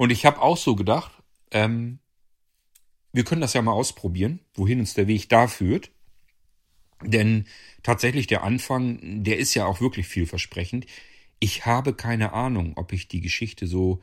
[0.00, 1.12] Und ich habe auch so gedacht,
[1.50, 1.98] ähm,
[3.12, 5.90] wir können das ja mal ausprobieren, wohin uns der Weg da führt.
[7.02, 7.44] Denn
[7.82, 10.86] tatsächlich der Anfang, der ist ja auch wirklich vielversprechend.
[11.38, 14.00] Ich habe keine Ahnung, ob ich die Geschichte so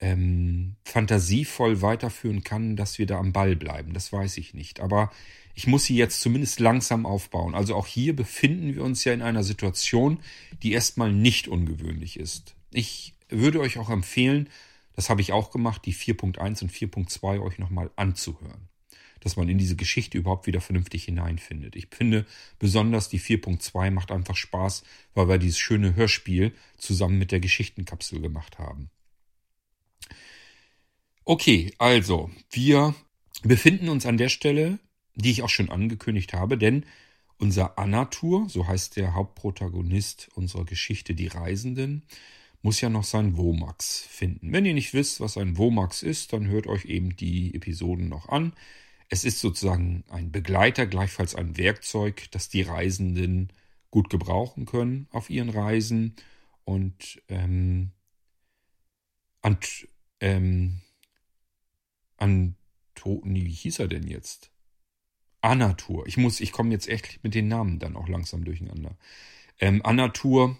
[0.00, 3.92] ähm, fantasievoll weiterführen kann, dass wir da am Ball bleiben.
[3.92, 4.80] Das weiß ich nicht.
[4.80, 5.12] Aber
[5.54, 7.54] ich muss sie jetzt zumindest langsam aufbauen.
[7.54, 10.20] Also auch hier befinden wir uns ja in einer Situation,
[10.62, 12.54] die erstmal nicht ungewöhnlich ist.
[12.70, 14.48] Ich würde euch auch empfehlen,
[14.94, 18.68] das habe ich auch gemacht, die 4.1 und 4.2 euch nochmal anzuhören.
[19.20, 21.76] dass man in diese Geschichte überhaupt wieder vernünftig hineinfindet.
[21.76, 22.26] Ich finde
[22.58, 24.82] besonders die 4.2 macht einfach Spaß,
[25.14, 28.90] weil wir dieses schöne Hörspiel zusammen mit der Geschichtenkapsel gemacht haben.
[31.24, 32.94] Okay, also wir
[33.42, 34.78] befinden uns an der Stelle,
[35.14, 36.86] die ich auch schon angekündigt habe, denn
[37.38, 42.04] unser Anatur, so heißt der Hauptprotagonist unserer Geschichte, die Reisenden,
[42.62, 44.52] muss ja noch sein Womax finden.
[44.52, 48.28] Wenn ihr nicht wisst, was ein Womax ist, dann hört euch eben die Episoden noch
[48.28, 48.52] an.
[49.08, 53.52] Es ist sozusagen ein Begleiter, gleichfalls ein Werkzeug, das die Reisenden
[53.90, 56.14] gut gebrauchen können auf ihren Reisen.
[56.64, 57.90] Und ähm,
[59.42, 59.88] Ant,
[60.20, 60.80] ähm,
[62.18, 64.52] Antoni, wie hieß er denn jetzt?
[65.40, 66.06] Anatur.
[66.06, 68.96] Ich muss, ich komme jetzt echt mit den Namen dann auch langsam durcheinander.
[69.58, 70.58] Ähm, Anatur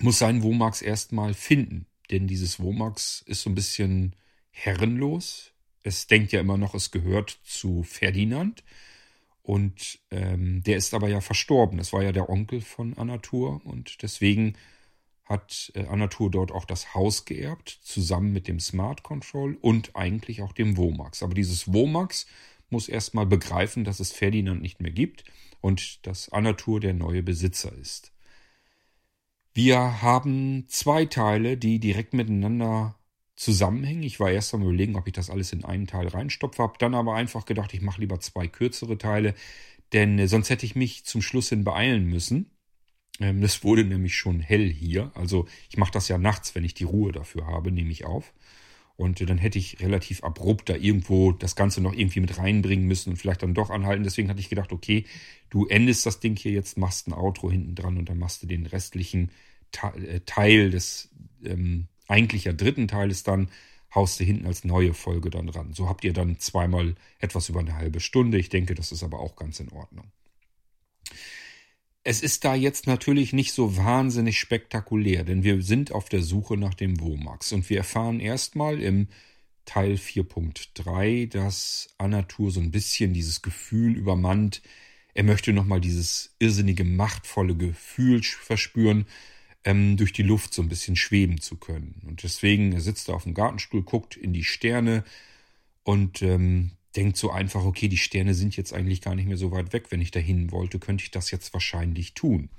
[0.00, 4.14] muss seinen Womax erstmal finden, denn dieses Womax ist so ein bisschen
[4.50, 5.52] herrenlos.
[5.82, 8.64] Es denkt ja immer noch, es gehört zu Ferdinand.
[9.42, 11.78] Und ähm, der ist aber ja verstorben.
[11.78, 13.64] Das war ja der Onkel von Anatur.
[13.64, 14.54] Und deswegen
[15.24, 20.42] hat äh, Anatur dort auch das Haus geerbt, zusammen mit dem Smart Control und eigentlich
[20.42, 21.22] auch dem Womax.
[21.22, 22.26] Aber dieses Womax
[22.70, 25.24] muss erstmal begreifen, dass es Ferdinand nicht mehr gibt
[25.60, 28.12] und dass Anatur der neue Besitzer ist.
[29.56, 32.94] Wir haben zwei Teile, die direkt miteinander
[33.36, 34.02] zusammenhängen.
[34.02, 36.94] Ich war erst am überlegen, ob ich das alles in einen Teil reinstopfe, habe dann
[36.94, 39.34] aber einfach gedacht, ich mache lieber zwei kürzere Teile,
[39.94, 42.50] denn äh, sonst hätte ich mich zum Schluss hin beeilen müssen.
[43.18, 46.74] Ähm, es wurde nämlich schon hell hier, also ich mache das ja nachts, wenn ich
[46.74, 48.34] die Ruhe dafür habe, nehme ich auf.
[48.96, 53.10] Und dann hätte ich relativ abrupt da irgendwo das Ganze noch irgendwie mit reinbringen müssen
[53.10, 54.04] und vielleicht dann doch anhalten.
[54.04, 55.04] Deswegen hatte ich gedacht, okay,
[55.50, 58.46] du endest das Ding hier jetzt, machst ein Outro hinten dran und dann machst du
[58.46, 59.30] den restlichen
[59.96, 61.10] äh, Teil des
[61.44, 63.50] ähm, eigentlich ja dritten Teiles dann,
[63.94, 65.72] haust du hinten als neue Folge dann dran.
[65.72, 68.38] So habt ihr dann zweimal etwas über eine halbe Stunde.
[68.38, 70.10] Ich denke, das ist aber auch ganz in Ordnung.
[72.08, 76.56] Es ist da jetzt natürlich nicht so wahnsinnig spektakulär, denn wir sind auf der Suche
[76.56, 79.08] nach dem Womax und wir erfahren erstmal im
[79.64, 84.62] Teil 4.3, dass Anatur so ein bisschen dieses Gefühl übermannt.
[85.14, 89.06] Er möchte nochmal dieses irrsinnige, machtvolle Gefühl verspüren,
[89.64, 92.00] ähm, durch die Luft so ein bisschen schweben zu können.
[92.06, 95.02] Und deswegen, er sitzt da auf dem Gartenstuhl, guckt in die Sterne
[95.82, 99.50] und ähm, denkt so einfach, okay, die Sterne sind jetzt eigentlich gar nicht mehr so
[99.52, 99.90] weit weg.
[99.90, 102.50] Wenn ich dahin wollte, könnte ich das jetzt wahrscheinlich tun.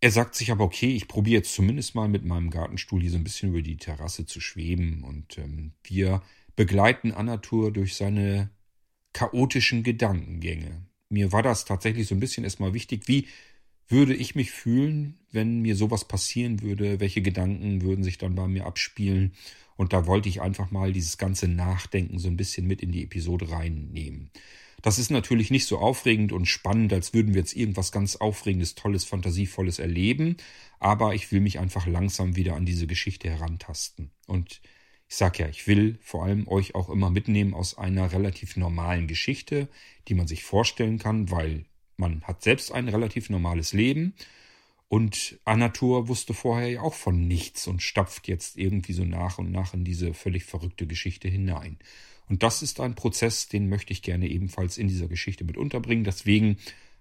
[0.00, 3.18] Er sagt sich aber, okay, ich probiere jetzt zumindest mal mit meinem Gartenstuhl hier so
[3.18, 5.04] ein bisschen über die Terrasse zu schweben.
[5.04, 6.22] Und ähm, wir
[6.56, 8.50] begleiten Anatur durch seine
[9.12, 10.86] chaotischen Gedankengänge.
[11.10, 13.26] Mir war das tatsächlich so ein bisschen erstmal wichtig, wie
[13.88, 17.00] würde ich mich fühlen, wenn mir sowas passieren würde?
[17.00, 19.32] Welche Gedanken würden sich dann bei mir abspielen?
[19.80, 23.02] Und da wollte ich einfach mal dieses ganze Nachdenken so ein bisschen mit in die
[23.02, 24.30] Episode reinnehmen.
[24.82, 28.74] Das ist natürlich nicht so aufregend und spannend, als würden wir jetzt irgendwas ganz Aufregendes,
[28.74, 30.36] Tolles, Fantasievolles erleben.
[30.80, 34.10] Aber ich will mich einfach langsam wieder an diese Geschichte herantasten.
[34.26, 34.60] Und
[35.08, 39.06] ich sag ja, ich will vor allem euch auch immer mitnehmen aus einer relativ normalen
[39.06, 39.66] Geschichte,
[40.08, 41.64] die man sich vorstellen kann, weil
[41.96, 44.12] man hat selbst ein relativ normales Leben
[44.90, 49.52] und Anatur wusste vorher ja auch von nichts und stapft jetzt irgendwie so nach und
[49.52, 51.78] nach in diese völlig verrückte Geschichte hinein.
[52.28, 56.02] Und das ist ein Prozess, den möchte ich gerne ebenfalls in dieser Geschichte mit unterbringen.
[56.02, 56.56] Deswegen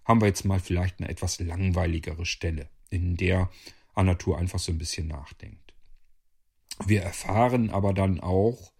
[0.05, 3.49] haben wir jetzt mal vielleicht eine etwas langweiligere Stelle, in der
[3.95, 5.73] Anatur einfach so ein bisschen nachdenkt.
[6.85, 8.71] Wir erfahren aber dann auch,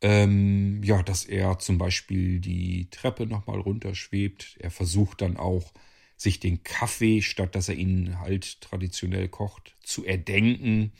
[0.00, 4.56] ähm, ja, dass er zum Beispiel die Treppe nochmal runterschwebt.
[4.60, 5.74] Er versucht dann auch
[6.16, 10.92] sich den Kaffee, statt dass er ihn halt traditionell kocht, zu erdenken.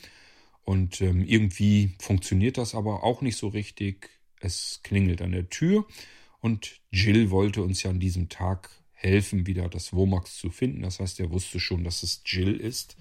[0.64, 4.11] Und ähm, irgendwie funktioniert das aber auch nicht so richtig.
[4.40, 5.87] Es klingelt an der Tür
[6.44, 10.83] und Jill wollte uns ja an diesem Tag helfen, wieder das Womax zu finden.
[10.83, 12.98] Das heißt, er wusste schon, dass es Jill ist.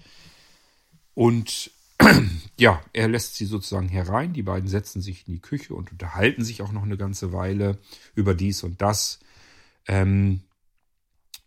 [1.12, 1.70] Und
[2.58, 4.32] ja, er lässt sie sozusagen herein.
[4.32, 7.78] Die beiden setzen sich in die Küche und unterhalten sich auch noch eine ganze Weile
[8.14, 9.20] über dies und das.
[9.88, 10.40] Ähm,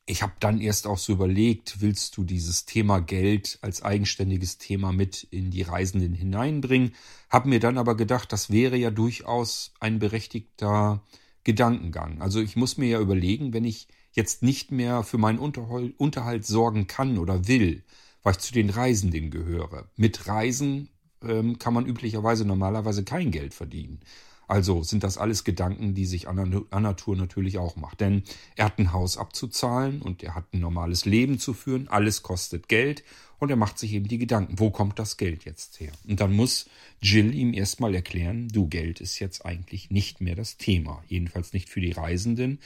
[0.09, 4.93] ich habe dann erst auch so überlegt, willst du dieses Thema Geld als eigenständiges Thema
[4.93, 6.93] mit in die Reisenden hineinbringen?
[7.29, 11.03] Hab mir dann aber gedacht, das wäre ja durchaus ein berechtigter
[11.43, 12.21] Gedankengang.
[12.21, 16.87] Also ich muss mir ja überlegen, wenn ich jetzt nicht mehr für meinen Unterhalt sorgen
[16.87, 17.83] kann oder will,
[18.23, 19.89] weil ich zu den Reisenden gehöre.
[19.97, 20.89] Mit Reisen
[21.21, 23.99] ähm, kann man üblicherweise normalerweise kein Geld verdienen.
[24.47, 27.99] Also sind das alles Gedanken, die sich Anatur natürlich auch macht.
[27.99, 28.23] Denn
[28.55, 31.89] er hat ein Haus abzuzahlen und er hat ein normales Leben zu führen.
[31.89, 33.03] Alles kostet Geld
[33.39, 35.91] und er macht sich eben die Gedanken, wo kommt das Geld jetzt her?
[36.07, 36.69] Und dann muss
[37.01, 41.03] Jill ihm erstmal erklären, du Geld ist jetzt eigentlich nicht mehr das Thema.
[41.07, 42.59] Jedenfalls nicht für die Reisenden,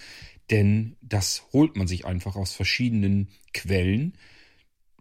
[0.52, 4.14] denn das holt man sich einfach aus verschiedenen Quellen,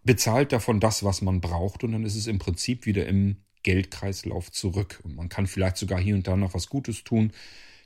[0.03, 4.51] bezahlt davon das, was man braucht und dann ist es im Prinzip wieder im Geldkreislauf
[4.51, 4.99] zurück.
[5.03, 7.31] Und man kann vielleicht sogar hier und da noch was Gutes tun.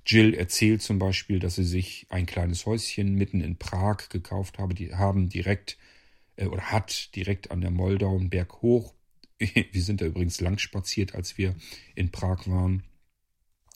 [0.05, 4.76] Jill erzählt zum Beispiel, dass sie sich ein kleines Häuschen mitten in Prag gekauft habe,
[4.76, 5.78] die haben direkt
[6.38, 8.93] äh, oder hat direkt an der Moldau einen Berg hoch.
[9.39, 11.55] Wir sind da übrigens lang spaziert, als wir
[11.95, 12.84] in Prag waren.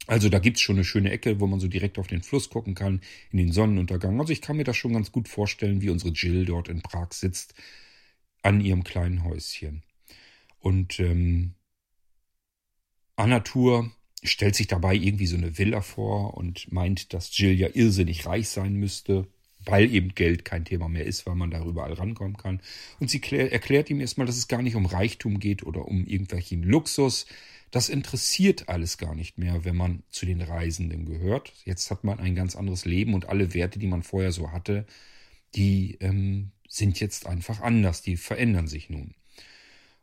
[0.07, 2.73] Also da gibt's schon eine schöne Ecke, wo man so direkt auf den Fluss gucken
[2.73, 4.19] kann, in den Sonnenuntergang.
[4.19, 7.11] Also ich kann mir das schon ganz gut vorstellen, wie unsere Jill dort in Prag
[7.11, 7.53] sitzt,
[8.41, 9.83] an ihrem kleinen Häuschen.
[10.59, 11.55] Und ähm,
[13.19, 13.91] Anatur
[14.23, 18.49] stellt sich dabei irgendwie so eine Villa vor und meint, dass Jill ja irrsinnig reich
[18.49, 19.27] sein müsste,
[19.65, 22.61] weil eben Geld kein Thema mehr ist, weil man darüber all rankommen kann.
[22.99, 26.63] Und sie erklärt ihm erstmal, dass es gar nicht um Reichtum geht oder um irgendwelchen
[26.63, 27.25] Luxus.
[27.71, 31.53] Das interessiert alles gar nicht mehr, wenn man zu den Reisenden gehört.
[31.65, 34.85] Jetzt hat man ein ganz anderes Leben und alle Werte, die man vorher so hatte,
[35.55, 39.13] die ähm, sind jetzt einfach anders, die verändern sich nun.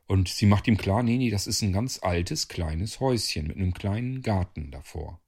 [0.07, 3.57] Und sie macht ihm klar, nee, nee, das ist ein ganz altes, kleines Häuschen mit
[3.57, 5.21] einem kleinen Garten davor.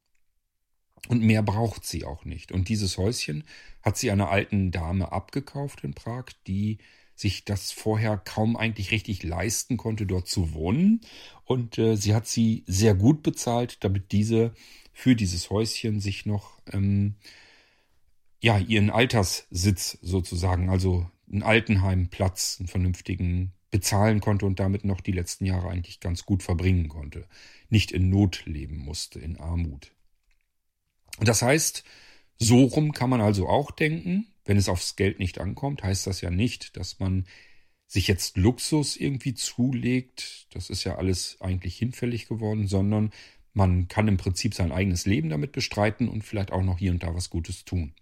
[1.09, 2.53] Und mehr braucht sie auch nicht.
[2.53, 3.45] Und dieses Häuschen
[3.83, 6.79] hat sie einer alten Dame abgekauft in Prag, die
[7.14, 11.01] sich das vorher kaum eigentlich richtig leisten konnte, dort zu wohnen.
[11.45, 14.53] Und äh, sie hat sie sehr gut bezahlt, damit diese
[14.93, 17.16] für dieses Häuschen sich noch ähm,
[18.41, 25.12] ja ihren Alterssitz sozusagen, also einen Altenheimplatz, einen vernünftigen bezahlen konnte und damit noch die
[25.12, 27.27] letzten Jahre eigentlich ganz gut verbringen konnte.
[27.69, 29.93] Nicht in Not leben musste, in Armut.
[31.19, 31.85] Und das heißt,
[32.39, 34.27] so rum kann man also auch denken.
[34.45, 37.27] Wenn es aufs Geld nicht ankommt, heißt das ja nicht, dass man
[37.87, 40.47] sich jetzt Luxus irgendwie zulegt.
[40.51, 43.12] Das ist ja alles eigentlich hinfällig geworden, sondern
[43.55, 47.03] man kann im Prinzip sein eigenes Leben damit bestreiten und vielleicht auch noch hier und
[47.03, 47.93] da was Gutes tun.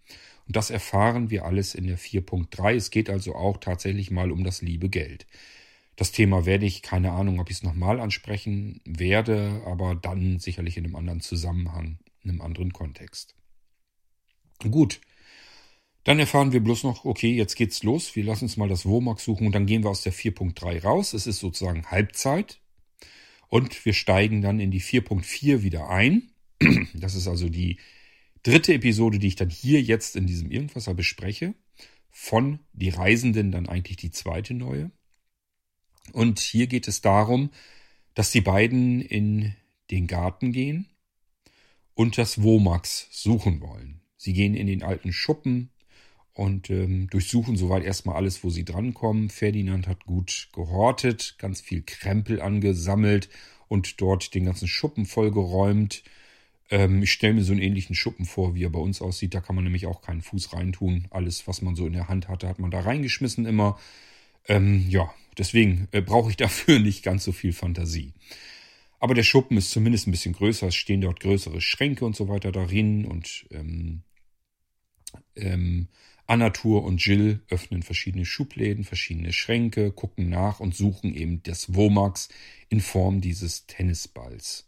[0.47, 2.75] Und das erfahren wir alles in der 4.3.
[2.75, 5.27] Es geht also auch tatsächlich mal um das liebe Geld.
[5.97, 10.77] Das Thema werde ich, keine Ahnung, ob ich es nochmal ansprechen werde, aber dann sicherlich
[10.77, 13.35] in einem anderen Zusammenhang, in einem anderen Kontext.
[14.71, 15.01] Gut.
[16.05, 18.15] Dann erfahren wir bloß noch, okay, jetzt geht's los.
[18.15, 21.15] Wir lassen uns mal das Womack suchen und dann gehen wir aus der 4.3 raus.
[21.15, 22.61] Es ist sozusagen Halbzeit.
[23.49, 26.31] Und wir steigen dann in die 4.4 wieder ein.
[26.95, 27.79] Das ist also die
[28.47, 31.55] dritte Episode, die ich dann hier jetzt in diesem Irgendwasser bespreche.
[32.11, 34.91] Von Die Reisenden dann eigentlich die zweite neue.
[36.13, 37.51] Und hier geht es darum,
[38.15, 39.55] dass die beiden in
[39.91, 40.87] den Garten gehen
[41.95, 44.01] und das Womax suchen wollen.
[44.17, 45.71] Sie gehen in den alten Schuppen
[46.33, 49.29] und ähm, durchsuchen soweit erstmal alles, wo sie drankommen.
[49.29, 53.29] Ferdinand hat gut gehortet, ganz viel Krempel angesammelt
[53.69, 56.03] und dort den ganzen Schuppen vollgeräumt.
[56.71, 59.35] Ähm, ich stelle mir so einen ähnlichen Schuppen vor, wie er bei uns aussieht.
[59.35, 61.07] Da kann man nämlich auch keinen Fuß reintun.
[61.11, 63.79] Alles, was man so in der Hand hatte, hat man da reingeschmissen immer.
[64.49, 68.13] Ähm, ja, deswegen äh, brauche ich dafür nicht ganz so viel Fantasie.
[68.99, 70.69] Aber der Schuppen ist zumindest ein bisschen größer.
[70.69, 73.05] Es stehen dort größere Schränke und so weiter darin.
[73.05, 74.03] Und ähm,
[75.37, 75.89] ähm,
[76.27, 82.29] Anatur und Jill öffnen verschiedene Schubläden, verschiedene Schränke, gucken nach und suchen eben das Womax
[82.69, 84.66] in Form dieses Tennisballs.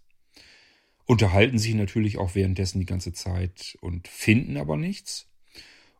[1.08, 5.26] Unterhalten sich natürlich auch währenddessen die ganze Zeit und finden aber nichts.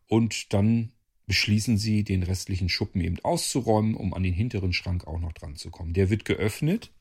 [0.05, 0.91] Und dann
[1.25, 5.55] beschließen sie, den restlichen Schuppen eben auszuräumen, um an den hinteren Schrank auch noch dran
[5.55, 5.93] zu kommen.
[5.93, 6.91] Der wird geöffnet,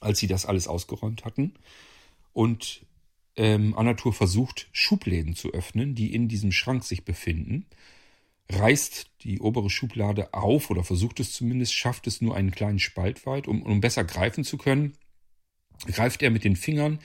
[0.00, 1.52] als sie das alles ausgeräumt hatten.
[2.32, 2.86] Und
[3.36, 7.66] ähm, Anatur versucht, Schubläden zu öffnen, die in diesem Schrank sich befinden,
[8.50, 13.26] reißt die obere Schublade auf oder versucht es zumindest, schafft es nur einen kleinen Spalt
[13.26, 14.96] weit, um, um besser greifen zu können,
[15.86, 16.98] greift er mit den Fingern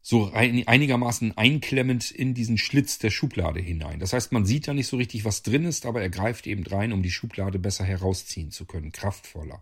[0.00, 4.00] so einigermaßen einklemmend in diesen Schlitz der Schublade hinein.
[4.00, 6.64] Das heißt, man sieht da nicht so richtig, was drin ist, aber er greift eben
[6.66, 9.60] rein, um die Schublade besser herausziehen zu können, kraftvoller.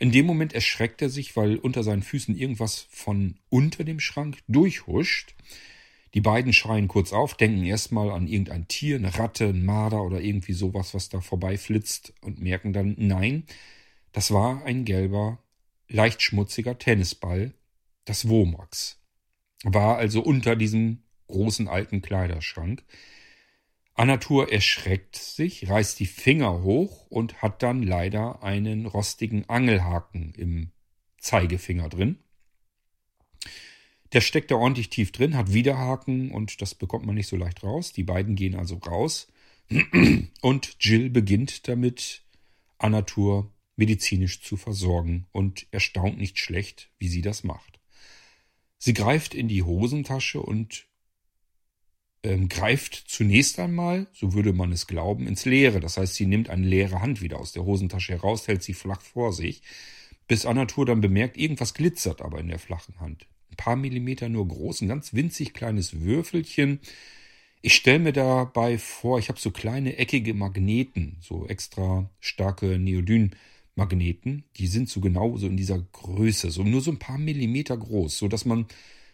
[0.00, 4.38] In dem Moment erschreckt er sich, weil unter seinen Füßen irgendwas von unter dem Schrank
[4.48, 5.34] durchhuscht.
[6.14, 10.20] Die beiden schreien kurz auf, denken erstmal an irgendein Tier, eine Ratte, ein Marder oder
[10.20, 13.44] irgendwie sowas, was da vorbeiflitzt und merken dann, nein,
[14.12, 15.38] das war ein gelber,
[15.88, 17.52] leicht schmutziger Tennisball,
[18.04, 19.00] das Womax
[19.62, 22.84] war also unter diesem großen alten Kleiderschrank.
[23.94, 30.70] Anatur erschreckt sich, reißt die Finger hoch und hat dann leider einen rostigen Angelhaken im
[31.18, 32.18] Zeigefinger drin.
[34.12, 37.62] Der steckt da ordentlich tief drin, hat Widerhaken und das bekommt man nicht so leicht
[37.62, 37.92] raus.
[37.92, 39.28] Die beiden gehen also raus
[40.40, 42.24] und Jill beginnt damit,
[42.78, 47.79] Anatur medizinisch zu versorgen und erstaunt nicht schlecht, wie sie das macht.
[48.82, 50.86] Sie greift in die Hosentasche und
[52.22, 55.80] ähm, greift zunächst einmal, so würde man es glauben, ins Leere.
[55.80, 59.02] Das heißt, sie nimmt eine leere Hand wieder aus der Hosentasche heraus, hält sie flach
[59.02, 59.62] vor sich,
[60.28, 63.26] bis Anatur dann bemerkt, irgendwas glitzert aber in der flachen Hand.
[63.50, 66.80] Ein paar Millimeter nur groß, ein ganz winzig kleines Würfelchen.
[67.60, 72.78] Ich stelle mir dabei vor, ich habe so kleine eckige Magneten, so extra starke
[73.80, 74.44] Neodyn-Magneten.
[74.56, 78.18] Die sind so genau so in dieser Größe, so nur so ein paar Millimeter groß,
[78.18, 78.66] so dass man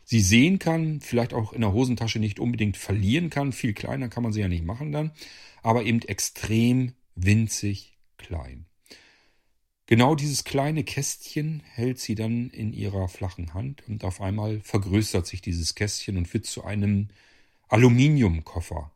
[0.05, 3.53] sie sehen kann, vielleicht auch in der Hosentasche nicht unbedingt verlieren kann.
[3.53, 5.13] Viel kleiner kann man sie ja nicht machen dann,
[5.63, 8.67] aber eben extrem winzig klein.
[9.89, 15.27] Genau dieses kleine Kästchen hält sie dann in ihrer flachen Hand und auf einmal vergrößert
[15.27, 17.09] sich dieses Kästchen und wird zu einem
[17.69, 18.93] Aluminiumkoffer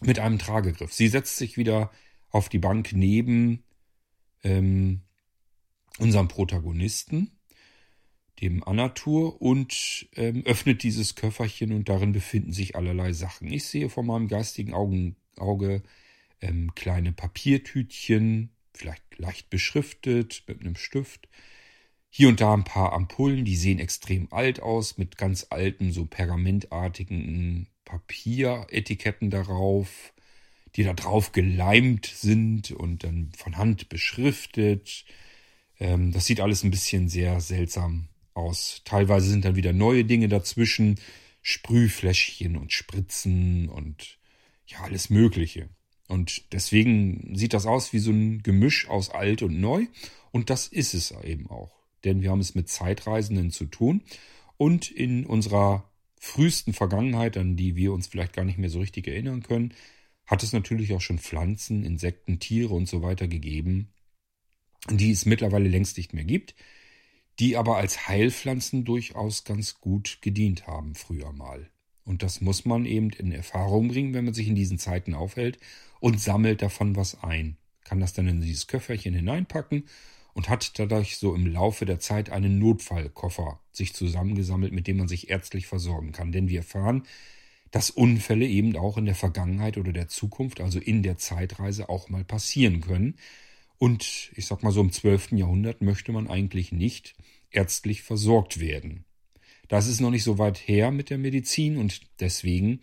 [0.00, 0.94] mit einem Tragegriff.
[0.94, 1.90] Sie setzt sich wieder
[2.30, 3.62] auf die Bank neben
[4.42, 5.02] ähm,
[5.98, 7.30] unserem Protagonisten
[8.42, 13.50] dem Anatur und ähm, öffnet dieses Köfferchen und darin befinden sich allerlei Sachen.
[13.50, 15.82] Ich sehe vor meinem geistigen Augen, Auge
[16.40, 21.28] ähm, kleine Papiertütchen, vielleicht leicht beschriftet mit einem Stift.
[22.10, 26.04] Hier und da ein paar Ampullen, die sehen extrem alt aus, mit ganz alten, so
[26.04, 30.12] pergamentartigen Papieretiketten darauf,
[30.76, 35.04] die da drauf geleimt sind und dann von Hand beschriftet.
[35.78, 38.82] Ähm, das sieht alles ein bisschen sehr seltsam aus.
[38.84, 40.98] Teilweise sind dann wieder neue Dinge dazwischen,
[41.42, 44.18] Sprühfläschchen und Spritzen und
[44.66, 45.68] ja, alles Mögliche.
[46.08, 49.86] Und deswegen sieht das aus wie so ein Gemisch aus alt und neu.
[50.30, 51.72] Und das ist es eben auch.
[52.04, 54.02] Denn wir haben es mit Zeitreisenden zu tun.
[54.56, 59.08] Und in unserer frühesten Vergangenheit, an die wir uns vielleicht gar nicht mehr so richtig
[59.08, 59.74] erinnern können,
[60.32, 63.92] hat es natürlich auch schon Pflanzen, Insekten, Tiere und so weiter gegeben,
[64.88, 66.54] die es mittlerweile längst nicht mehr gibt,
[67.38, 71.68] die aber als Heilpflanzen durchaus ganz gut gedient haben früher mal.
[72.04, 75.58] Und das muss man eben in Erfahrung bringen, wenn man sich in diesen Zeiten aufhält
[76.00, 77.58] und sammelt davon was ein.
[77.84, 79.84] Kann das dann in dieses Köfferchen hineinpacken
[80.32, 85.08] und hat dadurch so im Laufe der Zeit einen Notfallkoffer sich zusammengesammelt, mit dem man
[85.08, 86.32] sich ärztlich versorgen kann.
[86.32, 87.02] Denn wir erfahren,
[87.72, 92.08] dass Unfälle eben auch in der Vergangenheit oder der Zukunft, also in der Zeitreise, auch
[92.08, 93.16] mal passieren können.
[93.78, 95.32] Und ich sag mal so im 12.
[95.32, 97.14] Jahrhundert möchte man eigentlich nicht
[97.50, 99.04] ärztlich versorgt werden.
[99.68, 102.80] Das ist noch nicht so weit her mit der Medizin und deswegen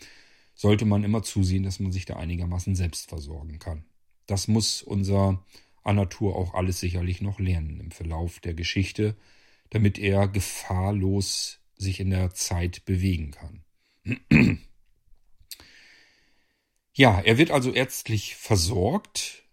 [0.55, 3.85] sollte man immer zusehen, dass man sich da einigermaßen selbst versorgen kann.
[4.25, 5.45] Das muss unser
[5.83, 9.15] Anatur auch alles sicherlich noch lernen im Verlauf der Geschichte,
[9.69, 13.63] damit er gefahrlos sich in der Zeit bewegen kann.
[16.99, 19.43] Ja, er wird also ärztlich versorgt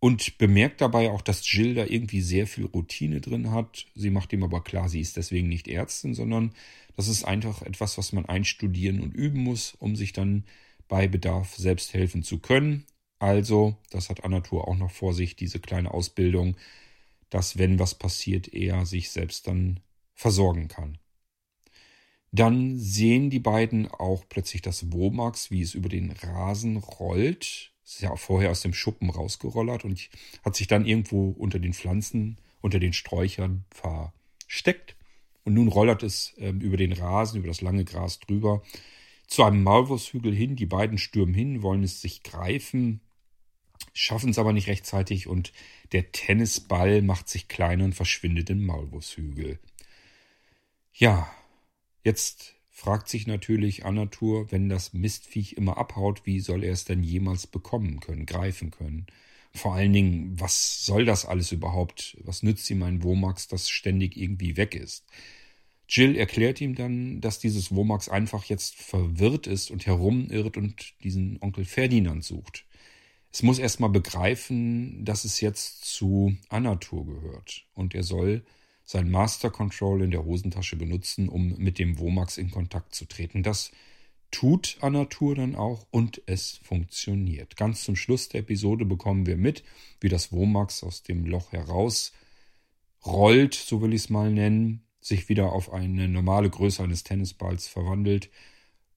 [0.00, 3.86] und bemerkt dabei auch, dass Jill da irgendwie sehr viel Routine drin hat.
[3.94, 6.54] Sie macht ihm aber klar, sie ist deswegen nicht Ärztin, sondern
[6.96, 10.44] das ist einfach etwas, was man einstudieren und üben muss, um sich dann
[10.88, 12.86] bei Bedarf selbst helfen zu können.
[13.18, 16.56] Also, das hat Anatur auch noch vor sich, diese kleine Ausbildung,
[17.30, 19.80] dass, wenn was passiert, er sich selbst dann
[20.14, 20.99] versorgen kann.
[22.32, 28.02] Dann sehen die beiden auch plötzlich das Womax, wie es über den Rasen rollt ist
[28.02, 30.10] ja auch vorher aus dem Schuppen rausgerollert und
[30.44, 34.96] hat sich dann irgendwo unter den Pflanzen, unter den Sträuchern versteckt.
[35.44, 38.62] Und nun rollert es ähm, über den Rasen, über das lange Gras drüber,
[39.26, 40.54] zu einem Maulwurfshügel hin.
[40.54, 43.00] Die beiden stürmen hin, wollen es sich greifen,
[43.92, 45.52] schaffen es aber nicht rechtzeitig und
[45.90, 49.58] der Tennisball macht sich klein und verschwindet im Maulwurfshügel.
[50.92, 51.28] Ja,
[52.04, 57.02] jetzt fragt sich natürlich Anatur, wenn das Mistviech immer abhaut, wie soll er es denn
[57.02, 59.06] jemals bekommen können, greifen können?
[59.52, 62.16] Vor allen Dingen, was soll das alles überhaupt?
[62.22, 65.04] Was nützt ihm ein Womax, das ständig irgendwie weg ist?
[65.88, 71.36] Jill erklärt ihm dann, dass dieses Womax einfach jetzt verwirrt ist und herumirrt und diesen
[71.42, 72.64] Onkel Ferdinand sucht.
[73.32, 78.44] Es muss erstmal begreifen, dass es jetzt zu Anatur gehört und er soll
[78.90, 83.44] sein Master Control in der Hosentasche benutzen, um mit dem Womax in Kontakt zu treten.
[83.44, 83.70] Das
[84.32, 87.56] tut Anatur dann auch und es funktioniert.
[87.56, 89.62] Ganz zum Schluss der Episode bekommen wir mit,
[90.00, 92.12] wie das Womax aus dem Loch heraus
[93.06, 97.68] rollt, so will ich es mal nennen, sich wieder auf eine normale Größe eines Tennisballs
[97.68, 98.28] verwandelt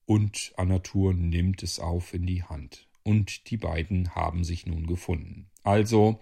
[0.06, 2.88] und Anatur nimmt es auf in die Hand.
[3.04, 5.46] Und die beiden haben sich nun gefunden.
[5.62, 6.20] Also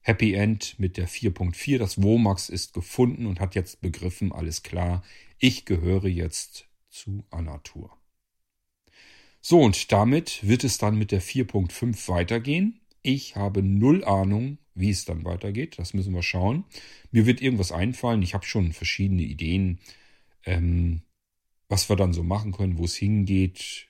[0.00, 1.78] Happy End mit der 4.4.
[1.78, 5.02] Das Womax ist gefunden und hat jetzt begriffen, alles klar,
[5.38, 7.96] ich gehöre jetzt zu Anatur.
[9.40, 12.80] So, und damit wird es dann mit der 4.5 weitergehen.
[13.02, 15.78] Ich habe null Ahnung, wie es dann weitergeht.
[15.78, 16.64] Das müssen wir schauen.
[17.10, 18.22] Mir wird irgendwas einfallen.
[18.22, 19.78] Ich habe schon verschiedene Ideen,
[20.44, 21.02] ähm,
[21.68, 23.88] was wir dann so machen können, wo es hingeht.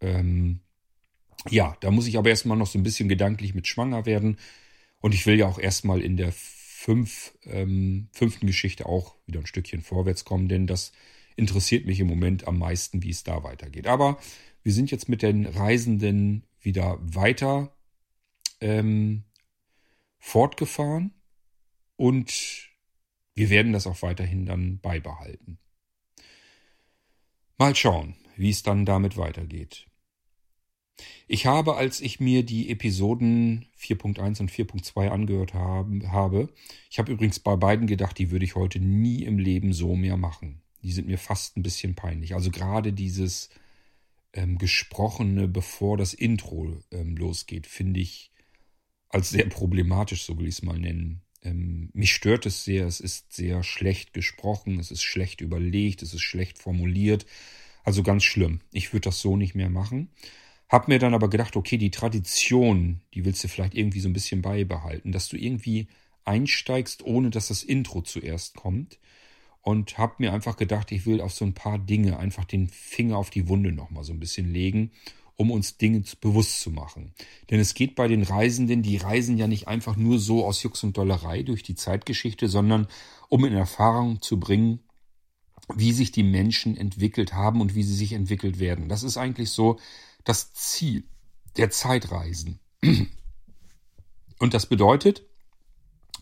[0.00, 0.60] Ähm,
[1.50, 4.38] ja, da muss ich aber erstmal noch so ein bisschen gedanklich mit schwanger werden.
[5.06, 9.46] Und ich will ja auch erstmal in der fünf, ähm, fünften Geschichte auch wieder ein
[9.46, 10.90] Stückchen vorwärts kommen, denn das
[11.36, 13.86] interessiert mich im Moment am meisten, wie es da weitergeht.
[13.86, 14.18] Aber
[14.64, 17.72] wir sind jetzt mit den Reisenden wieder weiter
[18.60, 19.22] ähm,
[20.18, 21.14] fortgefahren
[21.94, 22.68] und
[23.36, 25.60] wir werden das auch weiterhin dann beibehalten.
[27.58, 29.85] Mal schauen, wie es dann damit weitergeht.
[31.28, 36.48] Ich habe, als ich mir die Episoden 4.1 und 4.2 angehört habe,
[36.90, 40.16] ich habe übrigens bei beiden gedacht, die würde ich heute nie im Leben so mehr
[40.16, 40.62] machen.
[40.82, 42.34] Die sind mir fast ein bisschen peinlich.
[42.34, 43.50] Also gerade dieses
[44.32, 48.30] ähm, Gesprochene, bevor das Intro ähm, losgeht, finde ich
[49.08, 51.22] als sehr problematisch, so will ich es mal nennen.
[51.42, 56.12] Ähm, mich stört es sehr, es ist sehr schlecht gesprochen, es ist schlecht überlegt, es
[56.14, 57.26] ist schlecht formuliert.
[57.84, 58.60] Also ganz schlimm.
[58.72, 60.10] Ich würde das so nicht mehr machen.
[60.68, 64.12] Hab mir dann aber gedacht, okay, die Tradition, die willst du vielleicht irgendwie so ein
[64.12, 65.86] bisschen beibehalten, dass du irgendwie
[66.24, 68.98] einsteigst, ohne dass das Intro zuerst kommt
[69.62, 73.16] und habe mir einfach gedacht, ich will auf so ein paar Dinge einfach den Finger
[73.16, 74.90] auf die Wunde nochmal so ein bisschen legen,
[75.36, 77.12] um uns Dinge bewusst zu machen.
[77.50, 80.82] Denn es geht bei den Reisenden, die reisen ja nicht einfach nur so aus Jux
[80.82, 82.86] und Dollerei durch die Zeitgeschichte, sondern
[83.28, 84.80] um in Erfahrung zu bringen,
[85.74, 88.88] wie sich die Menschen entwickelt haben und wie sie sich entwickelt werden.
[88.88, 89.78] Das ist eigentlich so
[90.26, 91.04] das Ziel
[91.56, 92.60] der Zeitreisen.
[94.38, 95.22] Und das bedeutet,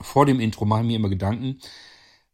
[0.01, 1.61] vor dem Intro machen wir immer Gedanken,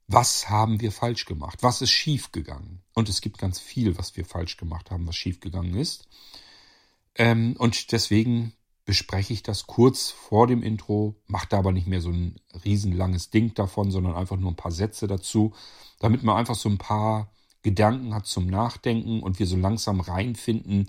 [0.07, 1.63] was haben wir falsch gemacht?
[1.63, 2.83] Was ist schiefgegangen?
[2.95, 6.09] Und es gibt ganz viel, was wir falsch gemacht haben, was schiefgegangen ist.
[7.15, 8.53] Ähm, und deswegen
[8.85, 13.31] bespreche ich das kurz vor dem Intro, mache da aber nicht mehr so ein riesenlanges
[13.31, 15.55] Ding davon, sondern einfach nur ein paar Sätze dazu,
[16.01, 17.31] damit man einfach so ein paar
[17.63, 20.89] Gedanken hat zum Nachdenken und wir so langsam reinfinden,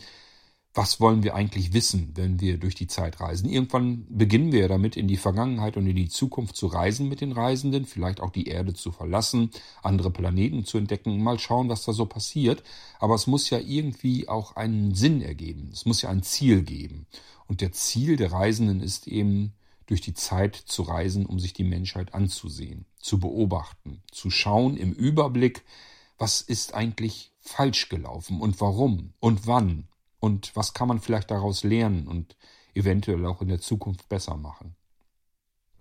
[0.73, 3.49] was wollen wir eigentlich wissen, wenn wir durch die Zeit reisen.
[3.49, 7.33] Irgendwann beginnen wir damit, in die Vergangenheit und in die Zukunft zu reisen mit den
[7.33, 9.51] Reisenden, vielleicht auch die Erde zu verlassen,
[9.83, 12.63] andere Planeten zu entdecken, mal schauen, was da so passiert.
[12.99, 15.69] Aber es muss ja irgendwie auch einen Sinn ergeben.
[15.73, 17.05] Es muss ja ein Ziel geben.
[17.47, 19.53] Und der Ziel der Reisenden ist eben,
[19.91, 24.93] durch die Zeit zu reisen, um sich die Menschheit anzusehen, zu beobachten, zu schauen im
[24.93, 25.65] Überblick,
[26.17, 29.89] was ist eigentlich falsch gelaufen und warum und wann
[30.21, 32.37] und was kann man vielleicht daraus lernen und
[32.73, 34.75] eventuell auch in der Zukunft besser machen.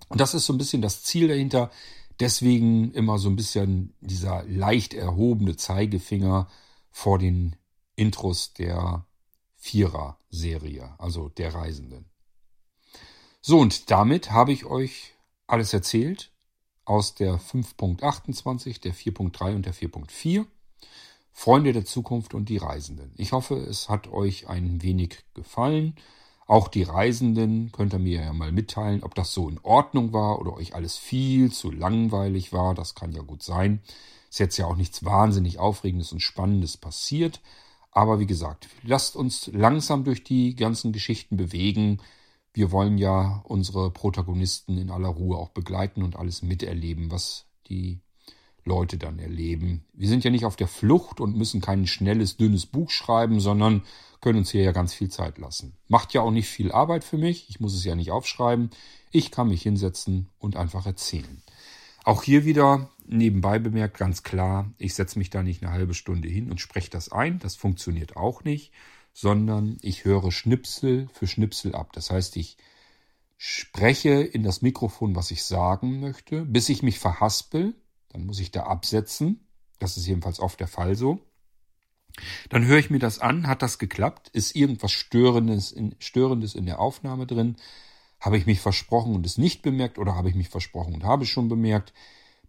[0.08, 1.70] Und das ist so ein bisschen das Ziel dahinter.
[2.18, 6.48] Deswegen immer so ein bisschen dieser leicht erhobene Zeigefinger
[6.90, 7.54] vor den
[7.94, 9.06] Intros der
[9.56, 12.06] Vierer-Serie, also der Reisenden.
[13.42, 15.14] So, und damit habe ich euch
[15.46, 16.32] alles erzählt
[16.86, 20.46] aus der 5.28, der 4.3 und der 4.4.
[21.32, 23.12] Freunde der Zukunft und die Reisenden.
[23.16, 25.94] Ich hoffe, es hat euch ein wenig gefallen.
[26.46, 30.40] Auch die Reisenden könnt ihr mir ja mal mitteilen, ob das so in Ordnung war
[30.40, 32.74] oder euch alles viel zu langweilig war.
[32.74, 33.80] Das kann ja gut sein.
[34.28, 37.40] Ist jetzt ja auch nichts wahnsinnig Aufregendes und Spannendes passiert.
[37.92, 42.00] Aber wie gesagt, lasst uns langsam durch die ganzen Geschichten bewegen.
[42.52, 48.00] Wir wollen ja unsere Protagonisten in aller Ruhe auch begleiten und alles miterleben, was die
[48.64, 49.84] Leute dann erleben.
[49.92, 53.82] Wir sind ja nicht auf der Flucht und müssen kein schnelles, dünnes Buch schreiben, sondern
[54.20, 55.74] können uns hier ja ganz viel Zeit lassen.
[55.88, 57.48] Macht ja auch nicht viel Arbeit für mich.
[57.48, 58.70] Ich muss es ja nicht aufschreiben.
[59.10, 61.42] Ich kann mich hinsetzen und einfach erzählen.
[62.04, 66.28] Auch hier wieder nebenbei bemerkt ganz klar, ich setze mich da nicht eine halbe Stunde
[66.28, 67.38] hin und spreche das ein.
[67.40, 68.72] Das funktioniert auch nicht,
[69.12, 71.92] sondern ich höre Schnipsel für Schnipsel ab.
[71.92, 72.56] Das heißt, ich
[73.36, 77.74] spreche in das Mikrofon, was ich sagen möchte, bis ich mich verhaspel
[78.10, 79.46] dann muss ich da absetzen.
[79.78, 81.20] Das ist jedenfalls oft der Fall so.
[82.48, 84.28] Dann höre ich mir das an, hat das geklappt?
[84.32, 87.56] Ist irgendwas Störendes in, Störendes in der Aufnahme drin?
[88.20, 91.24] Habe ich mich versprochen und es nicht bemerkt oder habe ich mich versprochen und habe
[91.24, 91.92] es schon bemerkt?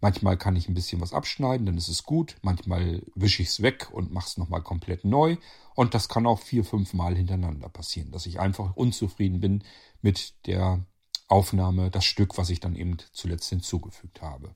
[0.01, 2.36] Manchmal kann ich ein bisschen was abschneiden, dann ist es gut.
[2.41, 5.38] Manchmal wische ich es weg und mache es nochmal komplett neu.
[5.76, 9.64] Und das kann auch vier, fünf Mal hintereinander passieren, dass ich einfach unzufrieden bin
[10.01, 10.84] mit der
[11.28, 14.55] Aufnahme, das Stück, was ich dann eben zuletzt hinzugefügt habe.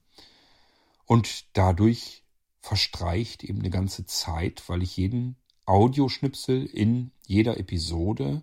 [1.05, 2.23] Und dadurch
[2.59, 5.35] verstreicht eben eine ganze Zeit, weil ich jeden
[5.65, 8.41] Audioschnipsel in jeder Episode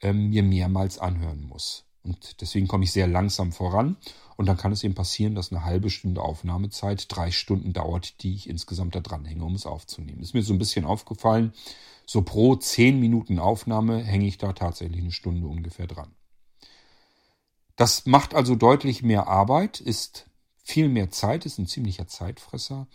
[0.00, 1.84] ähm, mir mehrmals anhören muss.
[2.02, 3.96] Und deswegen komme ich sehr langsam voran.
[4.36, 8.34] Und dann kann es eben passieren, dass eine halbe Stunde Aufnahmezeit drei Stunden dauert, die
[8.34, 10.22] ich insgesamt da dranhänge, um es aufzunehmen.
[10.22, 11.52] Ist mir so ein bisschen aufgefallen.
[12.04, 16.14] So pro zehn Minuten Aufnahme hänge ich da tatsächlich eine Stunde ungefähr dran.
[17.74, 20.26] Das macht also deutlich mehr Arbeit, ist
[20.66, 22.86] viel mehr Zeit, ist ein ziemlicher Zeitfresser.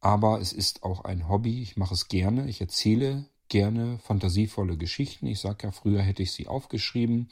[0.00, 1.62] Aber es ist auch ein Hobby.
[1.62, 2.48] Ich mache es gerne.
[2.48, 5.26] Ich erzähle gerne fantasievolle Geschichten.
[5.26, 7.28] Ich sage ja, früher hätte ich sie aufgeschrieben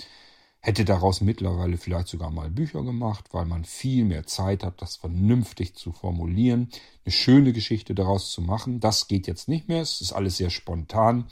[0.60, 4.96] hätte daraus mittlerweile vielleicht sogar mal Bücher gemacht, weil man viel mehr Zeit hat, das
[4.96, 6.68] vernünftig zu formulieren,
[7.04, 8.78] eine schöne Geschichte daraus zu machen.
[8.78, 9.80] Das geht jetzt nicht mehr.
[9.80, 11.26] Es ist alles sehr spontan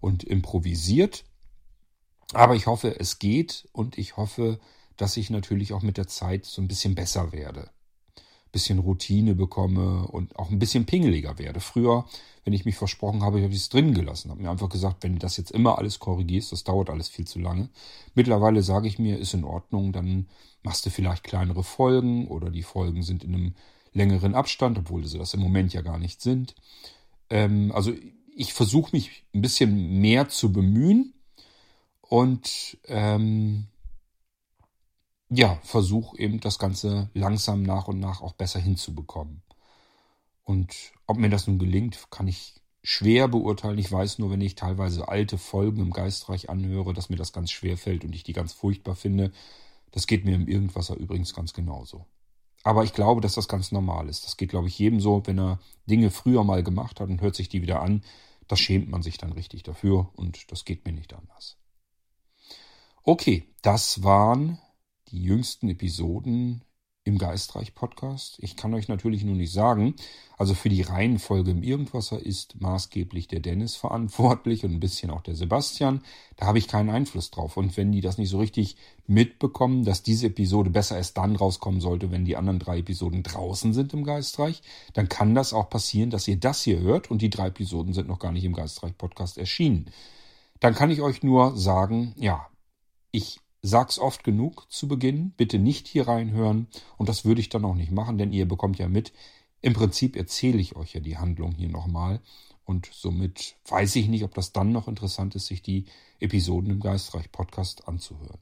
[0.00, 1.24] und improvisiert.
[2.32, 4.60] Aber ich hoffe, es geht und ich hoffe,
[4.96, 7.70] dass ich natürlich auch mit der Zeit so ein bisschen besser werde
[8.52, 11.60] bisschen Routine bekomme und auch ein bisschen pingeliger werde.
[11.60, 12.06] Früher,
[12.44, 14.30] wenn ich mich versprochen habe, habe ich es drin gelassen.
[14.30, 17.26] Habe mir einfach gesagt, wenn du das jetzt immer alles korrigierst, das dauert alles viel
[17.26, 17.68] zu lange.
[18.14, 20.26] Mittlerweile sage ich mir, ist in Ordnung, dann
[20.62, 23.54] machst du vielleicht kleinere Folgen oder die Folgen sind in einem
[23.92, 26.54] längeren Abstand, obwohl sie das im Moment ja gar nicht sind.
[27.28, 27.92] Ähm, also
[28.34, 31.14] ich versuche mich ein bisschen mehr zu bemühen
[32.00, 33.66] und ähm,
[35.30, 39.42] ja, versuche eben das Ganze langsam nach und nach auch besser hinzubekommen.
[40.42, 43.78] Und ob mir das nun gelingt, kann ich schwer beurteilen.
[43.78, 47.52] Ich weiß nur, wenn ich teilweise alte Folgen im Geistreich anhöre, dass mir das ganz
[47.52, 49.30] schwer fällt und ich die ganz furchtbar finde.
[49.92, 52.06] Das geht mir im Irgendwasser übrigens ganz genauso.
[52.64, 54.24] Aber ich glaube, dass das ganz normal ist.
[54.26, 57.36] Das geht, glaube ich, jedem so, wenn er Dinge früher mal gemacht hat und hört
[57.36, 58.02] sich die wieder an.
[58.48, 61.56] Da schämt man sich dann richtig dafür und das geht mir nicht anders.
[63.04, 64.58] Okay, das waren
[65.10, 66.62] die jüngsten Episoden
[67.04, 68.36] im Geistreich Podcast.
[68.40, 69.94] Ich kann euch natürlich nur nicht sagen,
[70.36, 75.22] also für die Reihenfolge im Irgendwasser ist maßgeblich der Dennis verantwortlich und ein bisschen auch
[75.22, 76.02] der Sebastian.
[76.36, 77.56] Da habe ich keinen Einfluss drauf.
[77.56, 81.80] Und wenn die das nicht so richtig mitbekommen, dass diese Episode besser erst dann rauskommen
[81.80, 86.10] sollte, wenn die anderen drei Episoden draußen sind im Geistreich, dann kann das auch passieren,
[86.10, 88.96] dass ihr das hier hört und die drei Episoden sind noch gar nicht im Geistreich
[88.96, 89.90] Podcast erschienen.
[90.60, 92.46] Dann kann ich euch nur sagen, ja,
[93.10, 97.64] ich sag's oft genug zu Beginn, bitte nicht hier reinhören und das würde ich dann
[97.64, 99.12] auch nicht machen, denn ihr bekommt ja mit,
[99.60, 102.20] im Prinzip erzähle ich euch ja die Handlung hier nochmal
[102.64, 105.86] und somit weiß ich nicht, ob das dann noch interessant ist, sich die
[106.20, 108.38] Episoden im Geistreich Podcast anzuhören.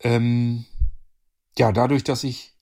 [0.00, 0.64] Ähm,
[1.56, 2.52] ja, dadurch, dass ich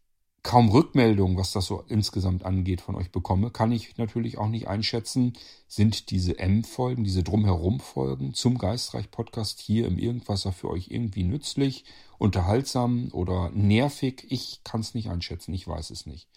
[0.46, 4.68] kaum Rückmeldungen, was das so insgesamt angeht, von euch bekomme, kann ich natürlich auch nicht
[4.68, 5.32] einschätzen,
[5.66, 11.84] sind diese M-Folgen, diese Drumherum-Folgen zum Geistreich-Podcast hier im Irgendwasser für euch irgendwie nützlich,
[12.18, 14.24] unterhaltsam oder nervig?
[14.28, 16.28] Ich kann es nicht einschätzen, ich weiß es nicht.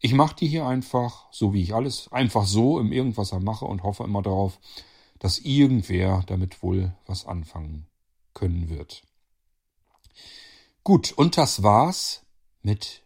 [0.00, 3.82] Ich mache die hier einfach, so wie ich alles einfach so im Irgendwasser mache und
[3.82, 4.60] hoffe immer darauf,
[5.18, 7.86] dass irgendwer damit wohl was anfangen
[8.34, 9.02] können wird.
[10.84, 12.22] Gut, und das war's
[12.60, 13.05] mit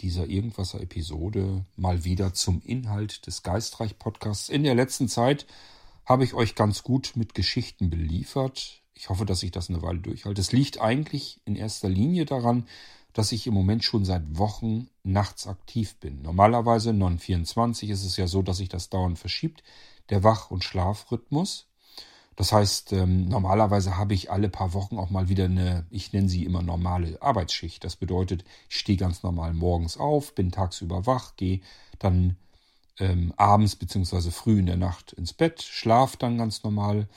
[0.00, 4.48] dieser Irgendwasser Episode mal wieder zum Inhalt des Geistreich Podcasts.
[4.48, 5.46] In der letzten Zeit
[6.04, 8.82] habe ich euch ganz gut mit Geschichten beliefert.
[8.94, 10.40] Ich hoffe, dass ich das eine Weile durchhalte.
[10.40, 12.66] Es liegt eigentlich in erster Linie daran,
[13.12, 16.22] dass ich im Moment schon seit Wochen nachts aktiv bin.
[16.22, 19.62] Normalerweise 924 ist es ja so, dass sich das dauernd verschiebt,
[20.10, 21.66] der Wach- und Schlafrhythmus.
[22.36, 26.28] Das heißt, ähm, normalerweise habe ich alle paar Wochen auch mal wieder eine, ich nenne
[26.28, 27.84] sie immer normale Arbeitsschicht.
[27.84, 31.60] Das bedeutet, ich stehe ganz normal morgens auf, bin tagsüber wach, gehe
[31.98, 32.36] dann
[32.98, 37.08] ähm, abends beziehungsweise früh in der Nacht ins Bett, schlafe dann ganz normal.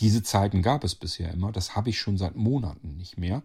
[0.00, 1.52] Diese Zeiten gab es bisher immer.
[1.52, 3.42] Das habe ich schon seit Monaten nicht mehr.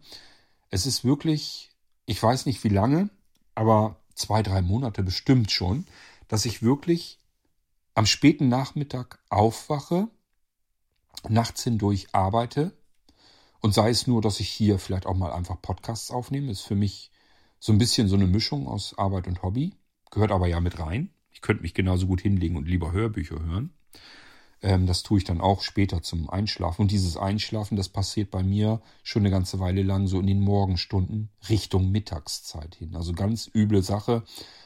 [0.70, 1.72] Es ist wirklich,
[2.06, 3.10] ich weiß nicht wie lange,
[3.56, 5.86] aber zwei, drei Monate bestimmt schon,
[6.28, 7.20] dass ich wirklich
[7.94, 10.08] am späten Nachmittag aufwache
[11.28, 12.74] nachts hindurch arbeite
[13.62, 16.76] und sei es nur, dass ich hier vielleicht auch mal einfach Podcasts aufnehme, ist für
[16.76, 17.12] mich
[17.60, 19.74] so ein bisschen so eine Mischung aus Arbeit und Hobby,
[20.12, 21.10] gehört aber ja mit rein.
[21.32, 23.74] Ich könnte mich genauso gut hinlegen und lieber Hörbücher hören.
[24.62, 26.84] Ähm, das tue ich dann auch später zum Einschlafen.
[26.84, 30.42] Und dieses Einschlafen, das passiert bei mir schon eine ganze Weile lang so in den
[30.42, 32.96] Morgenstunden Richtung Mittagszeit hin.
[32.96, 34.24] Also ganz üble Sache.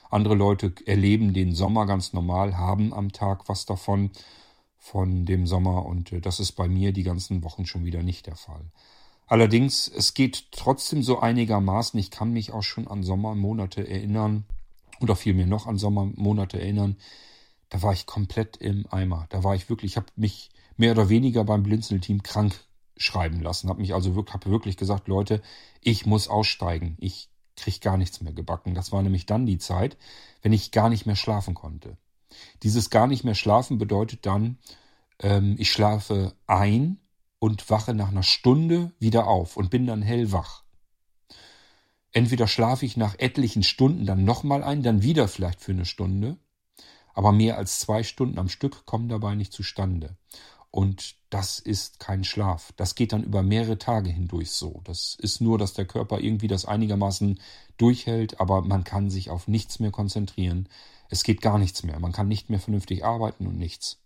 [0.09, 4.11] Andere Leute erleben den Sommer ganz normal, haben am Tag was davon
[4.83, 8.27] von dem Sommer und äh, das ist bei mir die ganzen Wochen schon wieder nicht
[8.27, 8.65] der Fall.
[9.27, 11.97] Allerdings, es geht trotzdem so einigermaßen.
[11.97, 14.43] Ich kann mich auch schon an Sommermonate erinnern
[14.99, 16.97] oder vielmehr noch an Sommermonate erinnern.
[17.69, 19.25] Da war ich komplett im Eimer.
[19.29, 22.53] Da war ich wirklich, ich habe mich mehr oder weniger beim Blinzelteam krank
[22.97, 23.69] schreiben lassen.
[23.69, 25.41] Habe mich also wirklich, habe wirklich gesagt, Leute,
[25.79, 26.97] ich muss aussteigen.
[26.99, 28.75] Ich krieg gar nichts mehr gebacken.
[28.75, 29.95] Das war nämlich dann die Zeit,
[30.41, 31.97] wenn ich gar nicht mehr schlafen konnte.
[32.63, 34.57] Dieses gar nicht mehr schlafen bedeutet dann,
[35.19, 36.99] ähm, ich schlafe ein
[37.39, 40.63] und wache nach einer Stunde wieder auf und bin dann hellwach.
[42.11, 46.37] Entweder schlafe ich nach etlichen Stunden dann nochmal ein, dann wieder vielleicht für eine Stunde,
[47.13, 50.15] aber mehr als zwei Stunden am Stück kommen dabei nicht zustande.
[50.69, 52.73] Und das ist kein Schlaf.
[52.77, 54.81] Das geht dann über mehrere Tage hindurch so.
[54.85, 57.39] Das ist nur, dass der Körper irgendwie das einigermaßen
[57.77, 60.67] durchhält, aber man kann sich auf nichts mehr konzentrieren.
[61.13, 61.99] Es geht gar nichts mehr.
[61.99, 63.99] Man kann nicht mehr vernünftig arbeiten und nichts.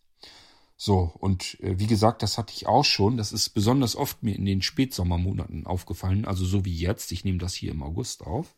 [0.76, 3.16] So, und äh, wie gesagt, das hatte ich auch schon.
[3.16, 7.14] Das ist besonders oft mir in den Spätsommermonaten aufgefallen, also so wie jetzt.
[7.14, 8.56] Ich nehme das hier im August auf.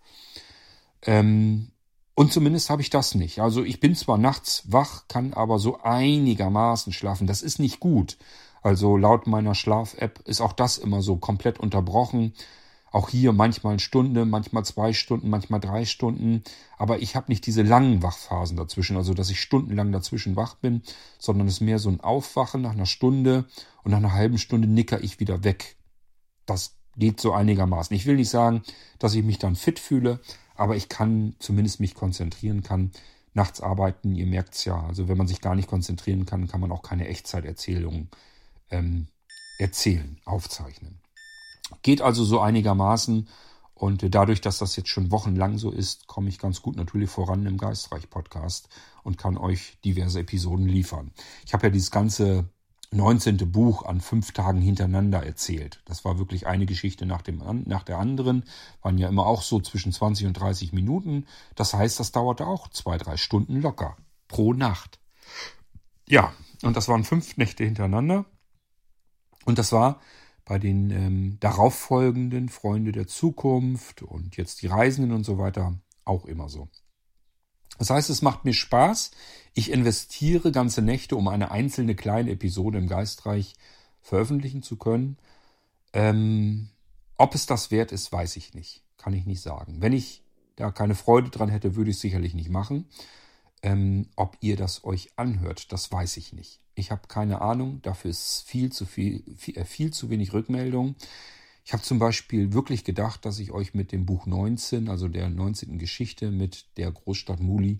[1.03, 1.71] Ähm,
[2.15, 3.39] und zumindest habe ich das nicht.
[3.39, 7.27] Also ich bin zwar nachts wach, kann aber so einigermaßen schlafen.
[7.27, 8.17] Das ist nicht gut.
[8.63, 12.33] Also laut meiner Schlaf-App ist auch das immer so komplett unterbrochen.
[12.91, 16.43] Auch hier manchmal eine Stunde, manchmal zwei Stunden, manchmal drei Stunden.
[16.77, 20.81] Aber ich habe nicht diese langen Wachphasen dazwischen, also dass ich stundenlang dazwischen wach bin,
[21.19, 23.45] sondern es ist mehr so ein Aufwachen nach einer Stunde
[23.83, 25.75] und nach einer halben Stunde nicker ich wieder weg.
[26.45, 27.95] Das geht so einigermaßen.
[27.95, 28.63] Ich will nicht sagen,
[28.97, 30.19] dass ich mich dann fit fühle,
[30.55, 32.91] aber ich kann zumindest mich konzentrieren, kann
[33.33, 34.83] nachts arbeiten, ihr merkt's ja.
[34.83, 38.09] Also wenn man sich gar nicht konzentrieren kann, kann man auch keine Echtzeiterzählungen
[38.69, 39.07] ähm,
[39.59, 40.99] erzählen, aufzeichnen.
[41.81, 43.27] Geht also so einigermaßen
[43.73, 47.45] und dadurch, dass das jetzt schon wochenlang so ist, komme ich ganz gut natürlich voran
[47.45, 48.67] im Geistreich-Podcast
[49.03, 51.11] und kann euch diverse Episoden liefern.
[51.45, 52.49] Ich habe ja dieses ganze
[52.91, 53.51] 19.
[53.51, 55.81] Buch an fünf Tagen hintereinander erzählt.
[55.85, 58.43] Das war wirklich eine Geschichte nach, dem, nach der anderen.
[58.81, 61.25] Waren ja immer auch so zwischen 20 und 30 Minuten.
[61.55, 63.95] Das heißt, das dauerte auch zwei, drei Stunden locker.
[64.27, 64.99] Pro Nacht.
[66.07, 68.25] Ja, und das waren fünf Nächte hintereinander.
[69.45, 70.01] Und das war
[70.49, 75.75] bei den ähm, darauffolgenden Freunde der Zukunft und jetzt die Reisenden und so weiter
[76.05, 76.67] auch immer so.
[77.77, 79.11] Das heißt, es macht mir Spaß.
[79.53, 83.53] Ich investiere ganze Nächte, um eine einzelne kleine Episode im Geistreich
[84.01, 85.17] veröffentlichen zu können.
[85.93, 86.69] Ähm,
[87.15, 88.83] ob es das wert ist, weiß ich nicht.
[88.97, 89.77] Kann ich nicht sagen.
[89.81, 90.23] Wenn ich
[90.55, 92.87] da keine Freude dran hätte, würde ich es sicherlich nicht machen.
[93.61, 96.61] Ähm, ob ihr das euch anhört, das weiß ich nicht.
[96.75, 97.81] Ich habe keine Ahnung.
[97.81, 100.95] Dafür ist viel zu viel, viel, äh, viel zu wenig Rückmeldung.
[101.65, 105.29] Ich habe zum Beispiel wirklich gedacht, dass ich euch mit dem Buch 19, also der
[105.29, 105.77] 19.
[105.77, 107.79] Geschichte mit der Großstadt Muli,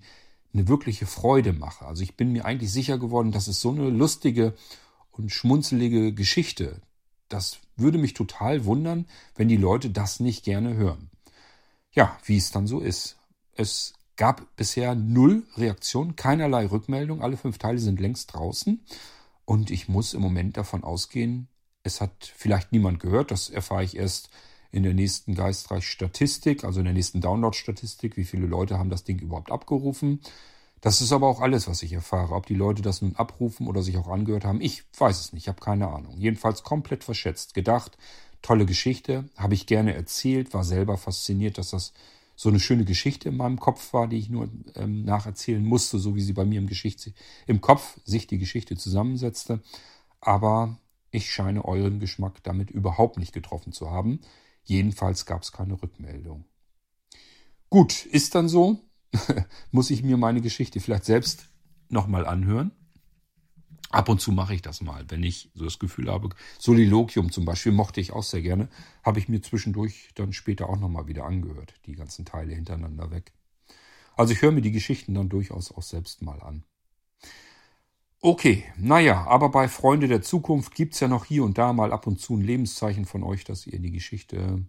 [0.54, 1.86] eine wirkliche Freude mache.
[1.86, 4.54] Also ich bin mir eigentlich sicher geworden, dass es so eine lustige
[5.12, 6.82] und schmunzelige Geschichte.
[7.30, 9.06] Das würde mich total wundern,
[9.36, 11.10] wenn die Leute das nicht gerne hören.
[11.92, 13.18] Ja, wie es dann so ist.
[13.54, 17.22] Es gab bisher null Reaktion, keinerlei Rückmeldung.
[17.22, 18.84] Alle fünf Teile sind längst draußen.
[19.46, 21.48] Und ich muss im Moment davon ausgehen,
[21.84, 24.30] es hat vielleicht niemand gehört, das erfahre ich erst
[24.72, 29.20] in der nächsten Geistreich-Statistik, also in der nächsten Download-Statistik, wie viele Leute haben das Ding
[29.20, 30.20] überhaupt abgerufen.
[30.82, 32.36] Das ist aber auch alles, was ich erfahre.
[32.36, 35.44] Ob die Leute das nun abrufen oder sich auch angehört haben, ich weiß es nicht,
[35.44, 36.18] ich habe keine Ahnung.
[36.18, 37.54] Jedenfalls komplett verschätzt.
[37.54, 37.98] Gedacht,
[38.42, 41.94] tolle Geschichte, habe ich gerne erzählt, war selber fasziniert, dass das
[42.40, 46.16] so eine schöne Geschichte in meinem Kopf war, die ich nur ähm, nacherzählen musste, so
[46.16, 47.14] wie sie bei mir im, Geschichte,
[47.48, 49.62] im Kopf sich die Geschichte zusammensetzte.
[50.22, 50.80] Aber
[51.12, 54.22] ich scheine euren Geschmack damit überhaupt nicht getroffen zu haben.
[54.64, 56.46] Jedenfalls gab es keine Rückmeldung.
[57.70, 58.80] Gut, ist dann so.
[59.72, 61.50] Muss ich mir meine Geschichte vielleicht selbst
[61.90, 62.72] nochmal anhören.
[63.90, 66.30] Ab und zu mache ich das mal, wenn ich so das Gefühl habe,
[66.60, 68.70] Soliloquium zum Beispiel mochte ich auch sehr gerne,
[69.04, 73.34] habe ich mir zwischendurch dann später auch nochmal wieder angehört, die ganzen Teile hintereinander weg.
[74.16, 76.64] Also ich höre mir die Geschichten dann durchaus auch selbst mal an.
[78.22, 82.06] Okay, naja, aber bei Freunde der Zukunft gibt's ja noch hier und da mal ab
[82.06, 84.66] und zu ein Lebenszeichen von euch, dass ihr die Geschichte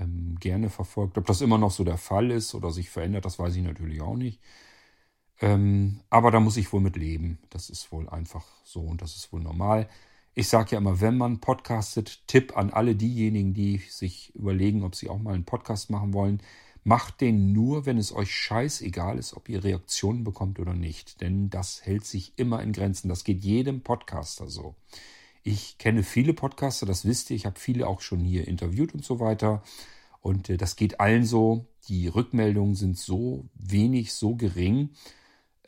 [0.00, 1.16] ähm, gerne verfolgt.
[1.16, 4.00] Ob das immer noch so der Fall ist oder sich verändert, das weiß ich natürlich
[4.00, 4.40] auch nicht.
[5.40, 7.38] Ähm, aber da muss ich wohl mit leben.
[7.50, 9.88] Das ist wohl einfach so und das ist wohl normal.
[10.34, 14.94] Ich sage ja immer, wenn man podcastet, Tipp an alle diejenigen, die sich überlegen, ob
[14.96, 16.42] sie auch mal einen Podcast machen wollen.
[16.82, 21.20] Macht den nur, wenn es euch scheißegal ist, ob ihr Reaktionen bekommt oder nicht.
[21.20, 23.08] Denn das hält sich immer in Grenzen.
[23.08, 24.74] Das geht jedem Podcaster so.
[25.44, 27.36] Ich kenne viele Podcaster, das wisst ihr.
[27.36, 29.62] Ich habe viele auch schon hier interviewt und so weiter.
[30.20, 31.66] Und äh, das geht allen so.
[31.88, 34.90] Die Rückmeldungen sind so wenig, so gering.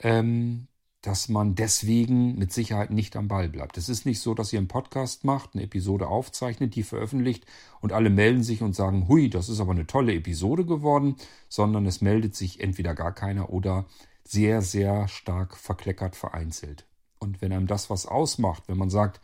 [0.00, 0.68] Ähm,
[1.06, 3.78] dass man deswegen mit Sicherheit nicht am Ball bleibt.
[3.78, 7.46] Es ist nicht so, dass ihr einen Podcast macht, eine Episode aufzeichnet, die veröffentlicht
[7.80, 11.14] und alle melden sich und sagen, hui, das ist aber eine tolle Episode geworden,
[11.48, 13.86] sondern es meldet sich entweder gar keiner oder
[14.24, 16.86] sehr, sehr stark verkleckert vereinzelt.
[17.20, 19.20] Und wenn einem das was ausmacht, wenn man sagt,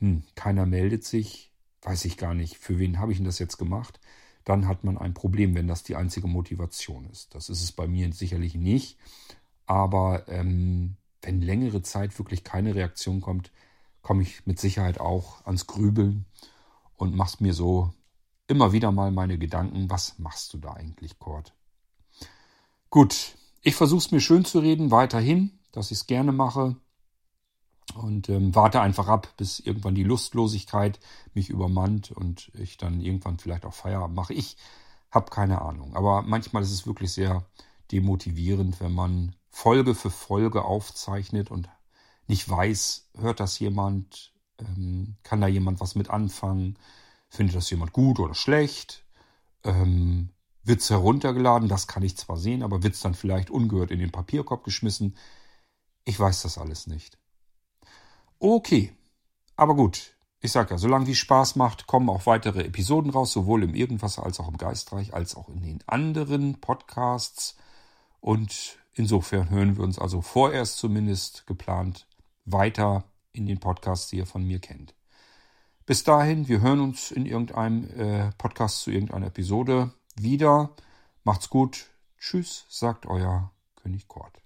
[0.00, 1.50] hm, keiner meldet sich,
[1.80, 4.00] weiß ich gar nicht, für wen habe ich denn das jetzt gemacht,
[4.44, 7.34] dann hat man ein Problem, wenn das die einzige Motivation ist.
[7.34, 8.98] Das ist es bei mir sicherlich nicht.
[9.66, 13.50] Aber ähm, wenn längere Zeit wirklich keine Reaktion kommt,
[14.02, 16.26] komme ich mit Sicherheit auch ans Grübeln
[16.96, 17.92] und mach's mir so
[18.46, 21.54] immer wieder mal meine Gedanken, was machst du da eigentlich, Kurt?
[22.90, 26.76] Gut, ich versuche es mir schön zu reden, weiterhin, dass ich es gerne mache
[27.94, 31.00] und ähm, warte einfach ab, bis irgendwann die Lustlosigkeit
[31.34, 34.34] mich übermannt und ich dann irgendwann vielleicht auch Feierabend mache.
[34.34, 34.56] Ich
[35.10, 37.44] habe keine Ahnung, aber manchmal ist es wirklich sehr
[37.90, 41.70] demotivierend, wenn man Folge für Folge aufzeichnet und
[42.26, 46.78] nicht weiß, hört das jemand, ähm, kann da jemand was mit anfangen,
[47.30, 49.06] findet das jemand gut oder schlecht,
[49.64, 50.28] ähm,
[50.62, 53.98] wird es heruntergeladen, das kann ich zwar sehen, aber wird es dann vielleicht ungehört in
[53.98, 55.16] den Papierkorb geschmissen.
[56.04, 57.16] Ich weiß das alles nicht.
[58.38, 58.94] Okay,
[59.56, 60.18] aber gut.
[60.40, 64.22] Ich sag ja, solange wie Spaß macht, kommen auch weitere Episoden raus, sowohl im Irgendwasser
[64.22, 67.56] als auch im Geistreich, als auch in den anderen Podcasts.
[68.20, 72.06] Und insofern hören wir uns also vorerst zumindest geplant
[72.44, 74.94] weiter in den Podcasts, die ihr von mir kennt.
[75.84, 80.74] Bis dahin, wir hören uns in irgendeinem äh, Podcast zu irgendeiner Episode wieder.
[81.22, 81.90] Macht's gut.
[82.18, 84.45] Tschüss, sagt euer König Kort.